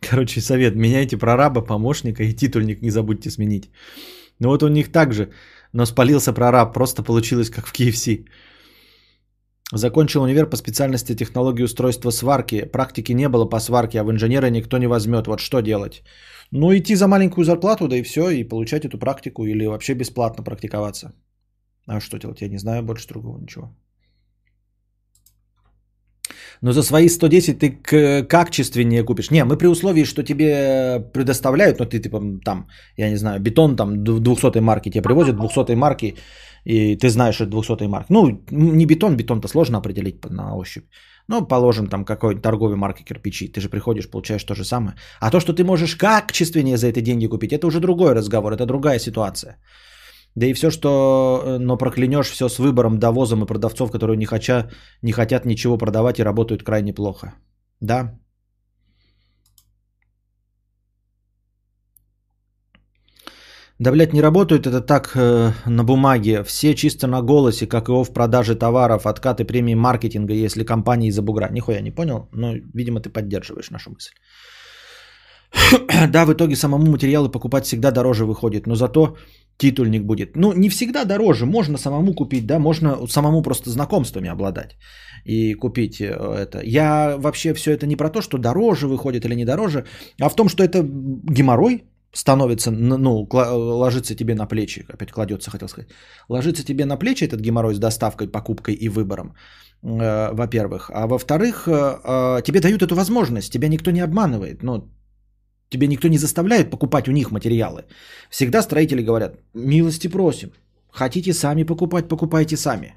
Короче, 0.09 0.41
совет. 0.41 0.75
Меняйте 0.75 1.17
прораба, 1.17 1.61
помощника 1.61 2.23
и 2.23 2.33
титульник 2.33 2.81
не 2.81 2.91
забудьте 2.91 3.29
сменить. 3.29 3.69
Ну 4.39 4.49
вот 4.49 4.63
у 4.63 4.67
них 4.67 4.91
также, 4.91 5.29
но 5.73 5.85
спалился 5.85 6.33
прораб, 6.33 6.73
просто 6.73 7.03
получилось 7.03 7.49
как 7.49 7.67
в 7.67 7.73
KFC. 7.73 8.25
Закончил 9.73 10.21
универ 10.21 10.49
по 10.49 10.57
специальности 10.57 11.15
технологии 11.15 11.63
устройства 11.63 12.11
сварки. 12.11 12.65
Практики 12.71 13.13
не 13.13 13.27
было 13.27 13.45
по 13.49 13.59
сварке, 13.59 13.99
а 13.99 14.03
в 14.03 14.11
инженера 14.11 14.49
никто 14.49 14.77
не 14.77 14.87
возьмет. 14.87 15.27
Вот 15.27 15.39
что 15.39 15.61
делать? 15.61 16.03
Ну, 16.51 16.71
идти 16.71 16.95
за 16.95 17.07
маленькую 17.07 17.43
зарплату, 17.43 17.87
да 17.87 17.97
и 17.97 18.03
все, 18.03 18.29
и 18.29 18.47
получать 18.47 18.85
эту 18.85 18.97
практику, 18.97 19.45
или 19.45 19.65
вообще 19.65 19.93
бесплатно 19.93 20.43
практиковаться. 20.43 21.13
А 21.85 21.99
что 21.99 22.17
делать? 22.17 22.41
Я 22.41 22.49
не 22.49 22.57
знаю 22.57 22.83
больше 22.83 23.07
другого 23.07 23.39
ничего. 23.39 23.75
Но 26.61 26.71
за 26.71 26.83
свои 26.83 27.09
110 27.09 27.59
ты 27.59 27.69
к- 27.69 28.23
качественнее 28.27 29.03
купишь. 29.03 29.31
Не, 29.31 29.45
мы 29.45 29.57
при 29.57 29.67
условии, 29.67 30.05
что 30.05 30.23
тебе 30.23 30.99
предоставляют, 31.13 31.79
ну 31.79 31.85
ты 31.85 31.99
типа 31.99 32.21
там, 32.43 32.67
я 32.97 33.09
не 33.09 33.17
знаю, 33.17 33.39
бетон 33.39 33.75
там 33.75 34.03
200 34.03 34.59
марки 34.59 34.89
тебе 34.89 35.01
привозят, 35.01 35.35
200 35.35 35.75
марки, 35.75 36.15
и 36.65 36.97
ты 36.97 37.09
знаешь, 37.09 37.35
что 37.35 37.45
это 37.45 37.51
200 37.51 37.87
марки. 37.87 38.07
Ну, 38.09 38.41
не 38.51 38.85
бетон, 38.85 39.15
бетон-то 39.15 39.47
сложно 39.47 39.77
определить 39.77 40.25
на 40.29 40.55
ощупь. 40.55 40.85
Ну, 41.29 41.47
положим 41.47 41.87
там 41.87 42.05
какой-нибудь 42.05 42.43
торговой 42.43 42.75
марки 42.75 43.03
кирпичи. 43.03 43.47
Ты 43.47 43.61
же 43.61 43.69
приходишь, 43.69 44.09
получаешь 44.09 44.43
то 44.43 44.55
же 44.55 44.63
самое. 44.63 44.95
А 45.19 45.29
то, 45.29 45.39
что 45.39 45.53
ты 45.53 45.63
можешь 45.63 45.95
качественнее 45.95 46.77
за 46.77 46.87
эти 46.87 47.01
деньги 47.01 47.27
купить, 47.27 47.51
это 47.53 47.67
уже 47.67 47.79
другой 47.79 48.13
разговор, 48.13 48.53
это 48.53 48.65
другая 48.65 48.99
ситуация. 48.99 49.57
Да 50.37 50.45
и 50.45 50.53
все, 50.53 50.69
что, 50.69 50.89
э, 50.89 51.57
но 51.57 51.77
проклянешь 51.77 52.29
все 52.29 52.47
с 52.49 52.59
выбором, 52.59 52.99
довозом 52.99 53.43
и 53.43 53.47
продавцов, 53.47 53.91
которые 53.91 54.17
не, 54.17 54.25
хотя, 54.25 54.69
не 55.01 55.11
хотят 55.11 55.45
ничего 55.45 55.77
продавать 55.77 56.19
и 56.19 56.23
работают 56.23 56.63
крайне 56.63 56.93
плохо. 56.93 57.33
Да. 57.81 58.19
Да, 63.79 63.91
блядь, 63.91 64.13
не 64.13 64.21
работают 64.21 64.67
это 64.67 64.81
так 64.81 65.15
э, 65.15 65.53
на 65.65 65.83
бумаге. 65.83 66.43
Все 66.43 66.75
чисто 66.75 67.07
на 67.07 67.23
голосе, 67.23 67.65
как 67.65 67.89
и 67.89 67.91
в 67.91 68.13
продаже 68.13 68.55
товаров, 68.55 69.07
откаты 69.07 69.43
премии 69.43 69.75
маркетинга, 69.75 70.33
если 70.33 70.63
компании 70.63 71.09
из-за 71.09 71.23
бугра. 71.23 71.49
Нихуя 71.51 71.81
не 71.81 71.91
понял, 71.91 72.29
но, 72.31 72.53
видимо, 72.75 72.99
ты 72.99 73.09
поддерживаешь 73.09 73.71
нашу 73.71 73.89
мысль. 73.89 74.13
да, 76.09 76.25
в 76.25 76.33
итоге 76.33 76.55
самому 76.55 76.91
материалы 76.91 77.31
покупать 77.31 77.65
всегда 77.65 77.91
дороже 77.91 78.25
выходит, 78.25 78.67
но 78.67 78.75
зато 78.75 79.17
титульник 79.57 80.03
будет. 80.03 80.35
Ну, 80.35 80.53
не 80.53 80.69
всегда 80.69 81.05
дороже, 81.05 81.45
можно 81.45 81.77
самому 81.77 82.13
купить, 82.13 82.45
да, 82.45 82.59
можно 82.59 83.07
самому 83.07 83.41
просто 83.41 83.69
знакомствами 83.69 84.29
обладать 84.29 84.77
и 85.25 85.53
купить 85.53 85.99
э, 85.99 86.05
это. 86.05 86.61
Я 86.63 87.17
вообще 87.17 87.53
все 87.53 87.71
это 87.71 87.87
не 87.87 87.95
про 87.95 88.09
то, 88.09 88.21
что 88.21 88.37
дороже 88.37 88.87
выходит 88.87 89.25
или 89.25 89.35
не 89.35 89.45
дороже, 89.45 89.85
а 90.21 90.29
в 90.29 90.35
том, 90.35 90.49
что 90.49 90.63
это 90.63 90.83
геморрой 90.83 91.83
становится, 92.13 92.71
ну, 92.71 93.27
ложится 93.31 94.15
тебе 94.15 94.35
на 94.35 94.47
плечи, 94.47 94.85
опять 94.93 95.11
кладется, 95.11 95.51
хотел 95.51 95.67
сказать, 95.67 95.89
ложится 96.29 96.63
тебе 96.63 96.85
на 96.85 96.97
плечи 96.97 97.25
этот 97.25 97.41
геморрой 97.41 97.75
с 97.75 97.79
доставкой, 97.79 98.27
покупкой 98.27 98.75
и 98.75 98.89
выбором, 98.89 99.35
э, 99.83 100.33
во-первых. 100.33 100.89
А 100.93 101.07
во-вторых, 101.07 101.67
э, 101.67 102.41
тебе 102.43 102.61
дают 102.61 102.81
эту 102.81 102.95
возможность, 102.95 103.51
тебя 103.51 103.67
никто 103.69 103.91
не 103.91 104.01
обманывает, 104.01 104.63
ну, 104.63 104.91
Тебе 105.69 105.87
никто 105.87 106.07
не 106.07 106.17
заставляет 106.17 106.69
покупать 106.71 107.07
у 107.07 107.11
них 107.11 107.31
материалы. 107.31 107.83
Всегда 108.29 108.61
строители 108.61 109.01
говорят, 109.01 109.39
милости 109.53 110.07
просим. 110.07 110.51
Хотите 110.91 111.33
сами 111.33 111.63
покупать, 111.63 112.07
покупайте 112.07 112.57
сами. 112.57 112.95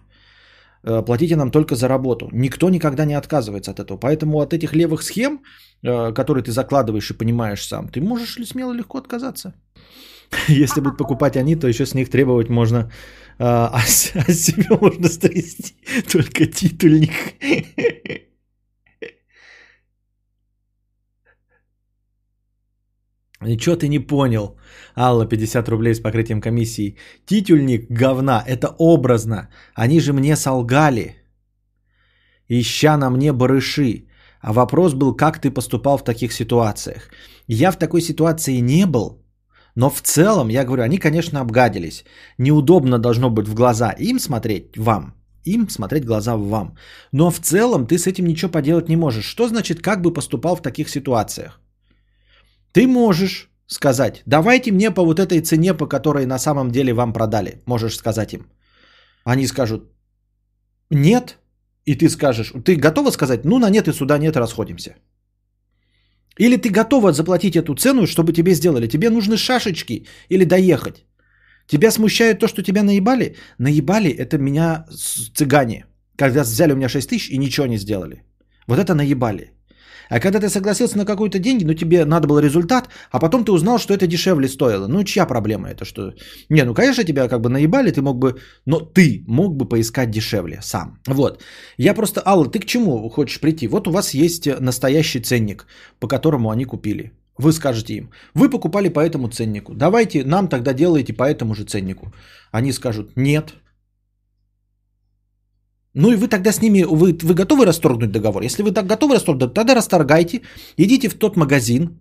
Э, 0.85 1.03
платите 1.03 1.37
нам 1.37 1.51
только 1.51 1.75
за 1.75 1.89
работу. 1.89 2.29
Никто 2.33 2.71
никогда 2.71 3.05
не 3.05 3.15
отказывается 3.15 3.71
от 3.71 3.81
этого. 3.81 3.99
Поэтому 3.99 4.41
от 4.41 4.53
этих 4.55 4.75
левых 4.75 5.03
схем, 5.03 5.41
э, 5.83 6.13
которые 6.13 6.45
ты 6.45 6.53
закладываешь 6.53 7.11
и 7.11 7.19
понимаешь 7.19 7.67
сам, 7.67 7.89
ты 7.89 8.01
можешь 8.01 8.39
ли 8.39 8.47
смело 8.47 8.73
легко 8.73 8.99
отказаться. 8.99 9.53
Если 10.49 10.81
будут 10.81 10.99
покупать 10.99 11.37
они, 11.37 11.57
то 11.57 11.69
еще 11.69 11.87
с 11.87 11.95
них 11.95 12.09
требовать 12.09 12.49
можно, 12.49 12.79
э, 12.79 12.89
а 13.39 13.81
с, 13.81 14.13
а 14.15 14.33
себе 14.33 14.67
можно 14.81 15.09
стрясти 15.13 15.75
только 16.13 16.47
титульник. 16.47 17.13
Ничего 23.43 23.77
ты 23.77 23.89
не 23.89 23.99
понял. 23.99 24.57
Алла, 24.97 25.27
50 25.27 25.69
рублей 25.69 25.95
с 25.95 26.01
покрытием 26.01 26.41
комиссии. 26.41 26.97
Титульник 27.27 27.87
говна, 27.91 28.45
это 28.47 28.75
образно. 28.79 29.49
Они 29.75 30.01
же 30.01 30.13
мне 30.13 30.37
солгали. 30.37 31.17
Ища 32.49 32.97
на 32.97 33.11
мне 33.11 33.33
барыши. 33.33 34.07
А 34.43 34.53
вопрос 34.53 34.95
был, 34.95 35.17
как 35.17 35.41
ты 35.41 35.51
поступал 35.51 35.99
в 35.99 36.05
таких 36.05 36.33
ситуациях. 36.33 37.11
Я 37.47 37.71
в 37.73 37.79
такой 37.79 38.03
ситуации 38.03 38.61
не 38.61 38.87
был. 38.87 39.23
Но 39.75 39.89
в 39.89 40.01
целом, 40.03 40.49
я 40.49 40.65
говорю, 40.65 40.83
они, 40.83 40.99
конечно, 40.99 41.41
обгадились. 41.41 42.05
Неудобно 42.39 42.99
должно 42.99 43.31
быть 43.31 43.49
в 43.49 43.55
глаза 43.55 43.95
им 43.99 44.19
смотреть, 44.19 44.77
вам. 44.77 45.15
Им 45.45 45.69
смотреть 45.71 46.05
глаза 46.05 46.37
в 46.37 46.49
вам. 46.49 46.77
Но 47.13 47.31
в 47.31 47.39
целом 47.39 47.87
ты 47.87 47.97
с 47.97 48.07
этим 48.07 48.27
ничего 48.27 48.51
поделать 48.51 48.89
не 48.89 48.97
можешь. 48.97 49.25
Что 49.25 49.49
значит, 49.49 49.81
как 49.81 50.03
бы 50.03 50.13
поступал 50.13 50.57
в 50.57 50.63
таких 50.63 50.91
ситуациях? 50.91 51.61
Ты 52.73 52.87
можешь 52.87 53.51
сказать, 53.67 54.23
давайте 54.27 54.73
мне 54.73 54.91
по 54.91 55.05
вот 55.05 55.19
этой 55.19 55.41
цене, 55.41 55.75
по 55.75 55.87
которой 55.87 56.27
на 56.27 56.39
самом 56.39 56.71
деле 56.71 56.93
вам 56.93 57.13
продали. 57.13 57.63
Можешь 57.67 57.97
сказать 57.97 58.33
им. 58.33 58.47
Они 59.25 59.47
скажут, 59.47 59.83
нет. 60.91 61.39
И 61.87 61.95
ты 61.95 62.09
скажешь, 62.09 62.53
ты 62.65 62.77
готова 62.77 63.11
сказать, 63.11 63.45
ну 63.45 63.59
на 63.59 63.71
нет 63.71 63.89
и 63.89 63.93
сюда 63.93 64.19
нет, 64.19 64.37
расходимся. 64.37 64.97
Или 66.39 66.57
ты 66.57 66.71
готова 66.71 67.13
заплатить 67.13 67.57
эту 67.57 67.75
цену, 67.75 68.07
чтобы 68.07 68.33
тебе 68.33 68.55
сделали. 68.55 68.89
Тебе 68.89 69.11
нужны 69.11 69.37
шашечки 69.37 70.07
или 70.29 70.45
доехать. 70.45 71.05
Тебя 71.67 71.91
смущает 71.91 72.39
то, 72.39 72.49
что 72.49 72.63
тебя 72.63 72.83
наебали? 72.83 73.37
Наебали 73.59 74.11
это 74.11 74.39
меня 74.39 74.85
цыгане. 75.35 75.87
Когда 76.17 76.43
взяли 76.43 76.73
у 76.73 76.77
меня 76.77 76.89
6 76.89 77.09
тысяч 77.09 77.31
и 77.31 77.39
ничего 77.39 77.67
не 77.67 77.79
сделали. 77.79 78.23
Вот 78.67 78.79
это 78.79 78.95
наебали. 78.95 79.53
А 80.11 80.21
когда 80.21 80.41
ты 80.41 80.49
согласился 80.49 80.99
на 80.99 81.07
какой-то 81.07 81.39
деньги, 81.39 81.65
ну 81.65 81.75
тебе 81.75 82.05
надо 82.05 82.27
был 82.27 82.41
результат, 82.41 82.89
а 83.11 83.19
потом 83.21 83.45
ты 83.45 83.53
узнал, 83.53 83.79
что 83.79 83.95
это 83.95 84.07
дешевле 84.07 84.49
стоило. 84.49 84.89
Ну 84.89 85.05
чья 85.05 85.27
проблема 85.27 85.69
это? 85.69 85.85
Что... 85.85 86.13
Не, 86.51 86.65
ну 86.65 86.75
конечно 86.75 87.05
тебя 87.05 87.29
как 87.29 87.41
бы 87.41 87.49
наебали, 87.49 87.93
ты 87.93 88.03
мог 88.03 88.19
бы, 88.19 88.41
но 88.67 88.81
ты 88.81 89.25
мог 89.29 89.57
бы 89.57 89.69
поискать 89.69 90.11
дешевле 90.11 90.59
сам. 90.63 90.99
Вот. 91.07 91.43
Я 91.79 91.95
просто, 91.95 92.23
Алла, 92.27 92.51
ты 92.51 92.59
к 92.59 92.67
чему 92.67 93.09
хочешь 93.09 93.41
прийти? 93.41 93.69
Вот 93.69 93.89
у 93.89 93.93
вас 93.93 94.15
есть 94.15 94.49
настоящий 94.61 95.21
ценник, 95.21 95.67
по 96.01 96.09
которому 96.09 96.51
они 96.51 96.65
купили. 96.65 97.13
Вы 97.39 97.53
скажете 97.53 97.95
им, 97.95 98.11
вы 98.35 98.51
покупали 98.51 98.89
по 98.89 99.01
этому 99.01 99.29
ценнику, 99.29 99.75
давайте 99.75 100.25
нам 100.25 100.49
тогда 100.49 100.75
делайте 100.75 101.15
по 101.15 101.23
этому 101.23 101.55
же 101.55 101.65
ценнику. 101.65 102.13
Они 102.53 102.73
скажут, 102.73 103.13
нет, 103.17 103.55
ну 105.95 106.13
и 106.13 106.17
вы 106.17 106.29
тогда 106.29 106.53
с 106.53 106.63
ними, 106.63 106.85
вы, 106.85 107.19
вы 107.23 107.35
готовы 107.35 107.67
расторгнуть 107.67 108.13
договор? 108.13 108.43
Если 108.43 108.63
вы 108.63 108.73
так 108.73 108.87
готовы 108.87 109.15
расторгнуть, 109.15 109.55
тогда 109.55 109.75
расторгайте, 109.75 110.43
идите 110.77 111.09
в 111.09 111.15
тот 111.15 111.37
магазин, 111.37 111.99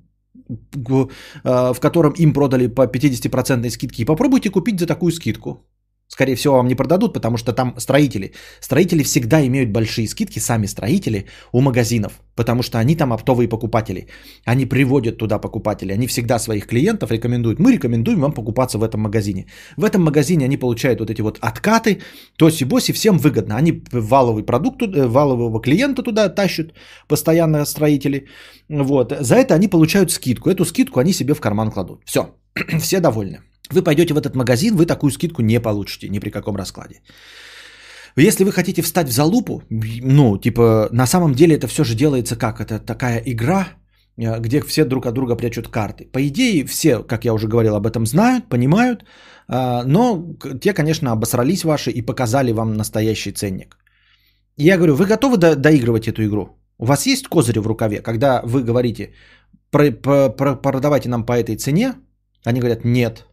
э, 0.49 1.73
в 1.73 1.79
котором 1.79 2.13
им 2.13 2.33
продали 2.33 2.67
по 2.67 2.87
50% 2.87 3.69
скидке, 3.69 4.03
и 4.03 4.05
попробуйте 4.05 4.49
купить 4.49 4.79
за 4.79 4.87
такую 4.87 5.11
скидку. 5.11 5.65
Скорее 6.09 6.35
всего, 6.35 6.55
вам 6.55 6.67
не 6.67 6.75
продадут, 6.75 7.13
потому 7.13 7.37
что 7.37 7.53
там 7.53 7.73
строители. 7.77 8.33
Строители 8.61 9.03
всегда 9.03 9.45
имеют 9.45 9.69
большие 9.69 10.07
скидки, 10.07 10.39
сами 10.39 10.67
строители, 10.67 11.25
у 11.51 11.61
магазинов, 11.61 12.13
потому 12.35 12.63
что 12.63 12.79
они 12.79 12.95
там 12.95 13.13
оптовые 13.13 13.47
покупатели. 13.47 14.07
Они 14.43 14.65
приводят 14.65 15.17
туда 15.17 15.37
покупателей. 15.37 15.93
Они 15.93 16.07
всегда 16.07 16.39
своих 16.39 16.65
клиентов 16.65 17.11
рекомендуют. 17.11 17.59
Мы 17.59 17.73
рекомендуем 17.73 18.21
вам 18.21 18.31
покупаться 18.31 18.79
в 18.79 18.83
этом 18.83 19.01
магазине. 19.01 19.45
В 19.77 19.83
этом 19.83 20.01
магазине 20.03 20.45
они 20.45 20.57
получают 20.57 20.99
вот 20.99 21.11
эти 21.11 21.21
вот 21.21 21.37
откаты, 21.41 22.01
тоси-боси, 22.39 22.91
всем 22.91 23.19
выгодно. 23.19 23.55
Они 23.55 23.83
валовый 23.91 24.43
продукт, 24.43 24.81
э, 24.81 25.07
валового 25.07 25.61
клиента 25.61 26.01
туда 26.01 26.29
тащат, 26.29 26.73
постоянно 27.07 27.65
строители. 27.65 28.25
Вот. 28.67 29.13
За 29.19 29.35
это 29.35 29.53
они 29.53 29.67
получают 29.67 30.11
скидку. 30.11 30.49
Эту 30.49 30.65
скидку 30.65 30.99
они 30.99 31.13
себе 31.13 31.35
в 31.35 31.39
карман 31.39 31.69
кладут. 31.69 32.01
Все, 32.05 32.35
все 32.79 32.99
довольны. 32.99 33.41
Вы 33.73 33.83
пойдете 33.83 34.13
в 34.13 34.17
этот 34.17 34.35
магазин, 34.35 34.75
вы 34.75 34.85
такую 34.85 35.11
скидку 35.11 35.41
не 35.41 35.59
получите 35.59 36.09
ни 36.09 36.19
при 36.19 36.31
каком 36.31 36.55
раскладе. 36.55 37.01
Если 38.17 38.43
вы 38.43 38.51
хотите 38.51 38.81
встать 38.81 39.07
в 39.07 39.11
залупу, 39.11 39.61
ну, 39.69 40.37
типа, 40.37 40.89
на 40.91 41.05
самом 41.05 41.33
деле 41.33 41.55
это 41.55 41.67
все 41.67 41.83
же 41.83 41.95
делается 41.95 42.35
как? 42.35 42.59
Это 42.59 42.79
такая 42.79 43.21
игра, 43.25 43.67
э, 44.17 44.39
где 44.39 44.61
все 44.61 44.85
друг 44.85 45.05
от 45.05 45.13
друга 45.13 45.35
прячут 45.35 45.67
карты. 45.67 46.05
По 46.11 46.19
идее, 46.19 46.65
все, 46.65 47.03
как 47.03 47.25
я 47.25 47.33
уже 47.33 47.47
говорил, 47.47 47.75
об 47.75 47.85
этом 47.85 48.05
знают, 48.05 48.49
понимают, 48.49 49.03
э, 49.47 49.83
но 49.85 50.25
те, 50.61 50.73
конечно, 50.73 51.11
обосрались 51.11 51.63
ваши 51.63 51.91
и 51.91 52.01
показали 52.01 52.51
вам 52.51 52.73
настоящий 52.73 53.31
ценник. 53.31 53.77
Я 54.57 54.77
говорю, 54.77 54.95
вы 54.95 55.05
готовы 55.05 55.37
до- 55.37 55.55
доигрывать 55.55 56.07
эту 56.07 56.23
игру? 56.23 56.59
У 56.79 56.85
вас 56.85 57.05
есть 57.05 57.27
козырь 57.27 57.59
в 57.59 57.67
рукаве, 57.67 58.01
когда 58.01 58.41
вы 58.43 58.63
говорите, 58.63 59.13
продавайте 59.71 61.09
нам 61.09 61.25
по 61.25 61.33
этой 61.33 61.55
цене, 61.55 61.93
они 62.45 62.59
говорят, 62.59 62.85
нет, 62.85 63.28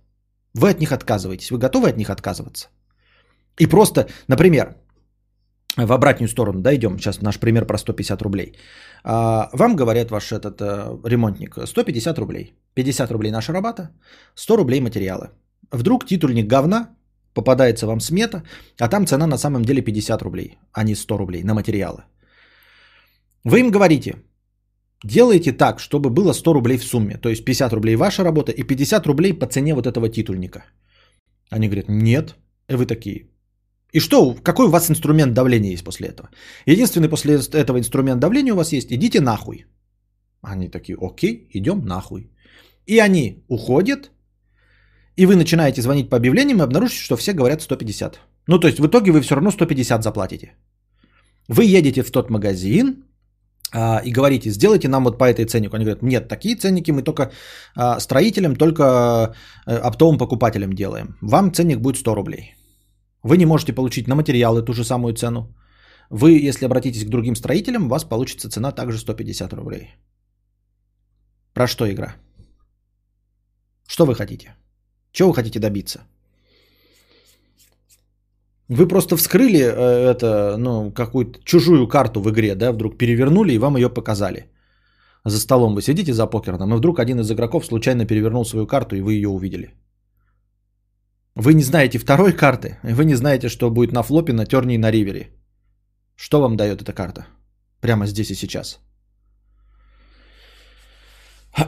вы 0.56 0.70
от 0.70 0.80
них 0.80 0.92
отказываетесь. 0.92 1.50
Вы 1.50 1.58
готовы 1.58 1.88
от 1.88 1.96
них 1.96 2.10
отказываться? 2.10 2.68
И 3.60 3.66
просто, 3.66 4.06
например, 4.28 4.76
в 5.76 5.92
обратную 5.92 6.28
сторону, 6.28 6.60
да, 6.60 6.74
идем, 6.74 6.98
сейчас 6.98 7.22
наш 7.22 7.38
пример 7.38 7.66
про 7.66 7.78
150 7.78 8.22
рублей. 8.22 8.52
А, 9.04 9.50
вам 9.52 9.76
говорят 9.76 10.10
ваш 10.10 10.32
этот 10.32 10.60
э, 10.60 10.98
ремонтник, 11.04 11.58
150 11.66 12.18
рублей. 12.18 12.54
50 12.74 13.10
рублей 13.10 13.30
наша 13.30 13.52
работа, 13.52 13.90
100 14.34 14.56
рублей 14.56 14.80
материалы. 14.80 15.28
Вдруг 15.70 16.06
титульник 16.06 16.46
говна, 16.46 16.88
попадается 17.34 17.86
вам 17.86 18.00
смета, 18.00 18.42
а 18.80 18.88
там 18.88 19.06
цена 19.06 19.26
на 19.26 19.38
самом 19.38 19.62
деле 19.62 19.82
50 19.82 20.22
рублей, 20.22 20.58
а 20.72 20.84
не 20.84 20.94
100 20.94 21.18
рублей 21.18 21.44
на 21.44 21.54
материалы. 21.54 22.04
Вы 23.44 23.60
им 23.60 23.70
говорите, 23.70 24.14
Делайте 25.06 25.52
так, 25.52 25.78
чтобы 25.78 26.10
было 26.10 26.32
100 26.32 26.52
рублей 26.52 26.78
в 26.78 26.84
сумме. 26.84 27.16
То 27.16 27.28
есть 27.28 27.44
50 27.44 27.72
рублей 27.72 27.96
ваша 27.96 28.24
работа 28.24 28.52
и 28.52 28.64
50 28.64 29.06
рублей 29.06 29.38
по 29.38 29.46
цене 29.46 29.74
вот 29.74 29.86
этого 29.86 30.08
титульника. 30.08 30.64
Они 31.50 31.68
говорят, 31.68 31.88
нет. 31.88 32.34
И 32.70 32.74
вы 32.74 32.86
такие. 32.86 33.26
И 33.92 34.00
что, 34.00 34.34
какой 34.42 34.66
у 34.66 34.70
вас 34.70 34.90
инструмент 34.90 35.32
давления 35.32 35.72
есть 35.72 35.84
после 35.84 36.08
этого? 36.08 36.28
Единственный 36.66 37.08
после 37.08 37.34
этого 37.34 37.78
инструмент 37.78 38.20
давления 38.20 38.52
у 38.52 38.56
вас 38.56 38.72
есть, 38.72 38.92
идите 38.92 39.20
нахуй. 39.20 39.66
Они 40.42 40.68
такие, 40.68 40.96
окей, 41.00 41.48
идем 41.54 41.84
нахуй. 41.84 42.30
И 42.86 42.98
они 42.98 43.44
уходят, 43.48 44.10
и 45.16 45.26
вы 45.26 45.36
начинаете 45.36 45.82
звонить 45.82 46.10
по 46.10 46.16
объявлениям 46.16 46.58
и 46.58 46.64
обнаружите, 46.64 47.02
что 47.02 47.16
все 47.16 47.32
говорят 47.32 47.62
150. 47.62 48.20
Ну, 48.48 48.58
то 48.58 48.66
есть 48.66 48.80
в 48.80 48.86
итоге 48.86 49.12
вы 49.12 49.20
все 49.20 49.34
равно 49.34 49.50
150 49.50 50.02
заплатите. 50.02 50.56
Вы 51.48 51.78
едете 51.78 52.02
в 52.02 52.10
тот 52.10 52.30
магазин, 52.30 53.05
и 53.74 54.12
говорите, 54.12 54.50
сделайте 54.50 54.88
нам 54.88 55.04
вот 55.04 55.18
по 55.18 55.24
этой 55.24 55.44
ценнику. 55.44 55.76
Они 55.76 55.84
говорят, 55.84 56.02
нет, 56.02 56.28
такие 56.28 56.56
ценники 56.56 56.92
мы 56.92 57.02
только 57.02 57.32
а, 57.74 58.00
строителям, 58.00 58.56
только 58.56 58.82
э, 59.66 59.76
оптовым 59.76 60.18
покупателям 60.18 60.72
делаем. 60.72 61.16
Вам 61.20 61.52
ценник 61.52 61.80
будет 61.80 61.96
100 61.96 62.14
рублей. 62.14 62.54
Вы 63.22 63.36
не 63.36 63.46
можете 63.46 63.72
получить 63.72 64.08
на 64.08 64.14
материалы 64.14 64.62
ту 64.62 64.72
же 64.72 64.84
самую 64.84 65.14
цену. 65.14 65.54
Вы, 66.10 66.48
если 66.48 66.66
обратитесь 66.66 67.04
к 67.04 67.08
другим 67.08 67.34
строителям, 67.34 67.86
у 67.86 67.88
вас 67.88 68.04
получится 68.04 68.48
цена 68.48 68.72
также 68.72 68.98
150 68.98 69.52
рублей. 69.52 69.96
Про 71.52 71.66
что 71.66 71.90
игра? 71.90 72.14
Что 73.88 74.06
вы 74.06 74.14
хотите? 74.14 74.54
Чего 75.12 75.28
вы 75.30 75.34
хотите 75.34 75.58
добиться? 75.58 76.00
Вы 78.68 78.88
просто 78.88 79.16
вскрыли 79.16 79.60
э, 79.60 80.10
это, 80.10 80.56
ну, 80.58 80.92
какую-то 80.92 81.38
чужую 81.44 81.86
карту 81.88 82.20
в 82.20 82.30
игре, 82.30 82.54
да, 82.54 82.72
вдруг 82.72 82.98
перевернули 82.98 83.52
и 83.52 83.58
вам 83.58 83.76
ее 83.76 83.88
показали. 83.88 84.50
За 85.24 85.38
столом 85.38 85.74
вы 85.74 85.82
сидите 85.82 86.12
за 86.12 86.26
покером, 86.26 86.74
и 86.74 86.76
вдруг 86.76 86.98
один 86.98 87.20
из 87.20 87.30
игроков 87.30 87.66
случайно 87.66 88.06
перевернул 88.06 88.44
свою 88.44 88.66
карту, 88.66 88.96
и 88.96 89.00
вы 89.00 89.14
ее 89.14 89.28
увидели. 89.28 89.74
Вы 91.36 91.54
не 91.54 91.62
знаете 91.62 91.98
второй 91.98 92.32
карты, 92.32 92.78
и 92.84 92.92
вы 92.92 93.04
не 93.04 93.14
знаете, 93.14 93.48
что 93.48 93.70
будет 93.70 93.92
на 93.92 94.02
флопе, 94.02 94.32
на 94.32 94.46
терне 94.46 94.74
и 94.74 94.78
на 94.78 94.90
ривере. 94.90 95.30
Что 96.16 96.40
вам 96.40 96.56
дает 96.56 96.82
эта 96.82 96.92
карта? 96.92 97.26
Прямо 97.80 98.06
здесь 98.06 98.30
и 98.30 98.34
сейчас. 98.34 98.80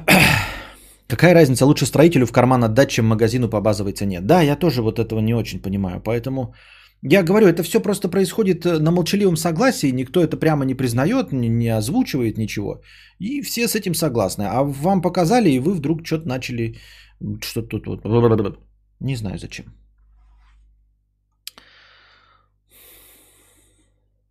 Какая 1.09 1.35
разница, 1.35 1.67
лучше 1.67 1.87
строителю 1.87 2.27
в 2.27 2.33
карман 2.33 2.65
отдать, 2.65 2.91
чем 2.91 3.07
магазину 3.07 3.49
по 3.49 3.61
базовой 3.61 3.93
цене? 3.93 4.21
Да, 4.21 4.43
я 4.43 4.57
тоже 4.57 4.83
вот 4.83 4.99
этого 4.99 5.21
не 5.21 5.35
очень 5.35 5.61
понимаю, 5.61 6.01
поэтому 6.01 6.55
я 7.03 7.23
говорю, 7.23 7.47
это 7.47 7.63
все 7.63 7.81
просто 7.81 8.09
происходит 8.09 8.67
э, 8.67 8.79
на 8.79 8.91
молчаливом 8.91 9.37
согласии, 9.37 9.93
никто 9.93 10.21
это 10.21 10.37
прямо 10.37 10.65
не 10.65 10.75
признает, 10.75 11.33
не, 11.33 11.69
озвучивает 11.69 12.39
ничего, 12.39 12.83
и 13.21 13.43
все 13.43 13.69
с 13.69 13.75
этим 13.75 13.95
согласны. 13.95 14.43
А 14.43 14.63
вам 14.63 15.03
показали, 15.03 15.51
и 15.51 15.61
вы 15.61 15.75
вдруг 15.75 16.05
что-то 16.05 16.29
начали, 16.29 16.77
что-то 17.41 17.79
тут 17.79 17.87
вот, 17.87 18.59
не 19.01 19.17
знаю 19.17 19.39
зачем. 19.39 19.67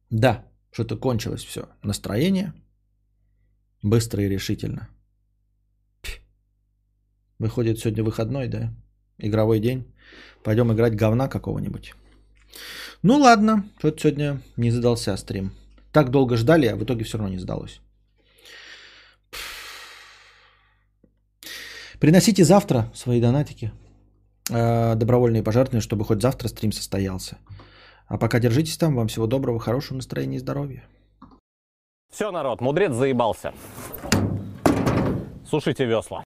Да, 0.10 0.46
что-то 0.72 0.98
кончилось 0.98 1.46
все. 1.46 1.62
Настроение 1.84 2.54
быстро 3.84 4.24
и 4.24 4.30
решительно. 4.30 4.88
Выходит, 7.40 7.80
сегодня 7.80 8.04
выходной, 8.04 8.48
да? 8.48 8.74
Игровой 9.20 9.60
день. 9.60 9.86
Пойдем 10.44 10.72
играть 10.72 10.96
говна 10.96 11.28
какого-нибудь. 11.28 11.94
Ну 13.04 13.18
ладно, 13.18 13.66
что-то 13.80 14.00
сегодня 14.00 14.42
не 14.58 14.72
задался 14.72 15.16
стрим. 15.18 15.52
Так 15.92 16.10
долго 16.10 16.38
ждали, 16.38 16.68
а 16.68 16.76
в 16.76 16.84
итоге 16.84 17.04
все 17.04 17.18
равно 17.18 17.34
не 17.34 17.40
сдалось. 17.40 17.82
Приносите 22.00 22.44
завтра 22.44 22.92
свои 22.94 23.20
донатики, 23.20 23.72
э, 24.50 24.96
добровольные 24.96 25.42
пожертвования, 25.42 25.82
чтобы 25.82 26.06
хоть 26.06 26.22
завтра 26.22 26.48
стрим 26.48 26.72
состоялся. 26.72 27.38
А 28.08 28.18
пока 28.18 28.40
держитесь 28.40 28.78
там. 28.78 28.96
Вам 28.96 29.08
всего 29.08 29.28
доброго, 29.28 29.60
хорошего 29.60 29.98
настроения 29.98 30.38
и 30.38 30.40
здоровья. 30.40 30.86
Все, 32.12 32.32
народ, 32.32 32.62
мудрец 32.62 32.94
заебался. 32.94 33.54
Сушите 35.50 35.86
весла. 35.86 36.24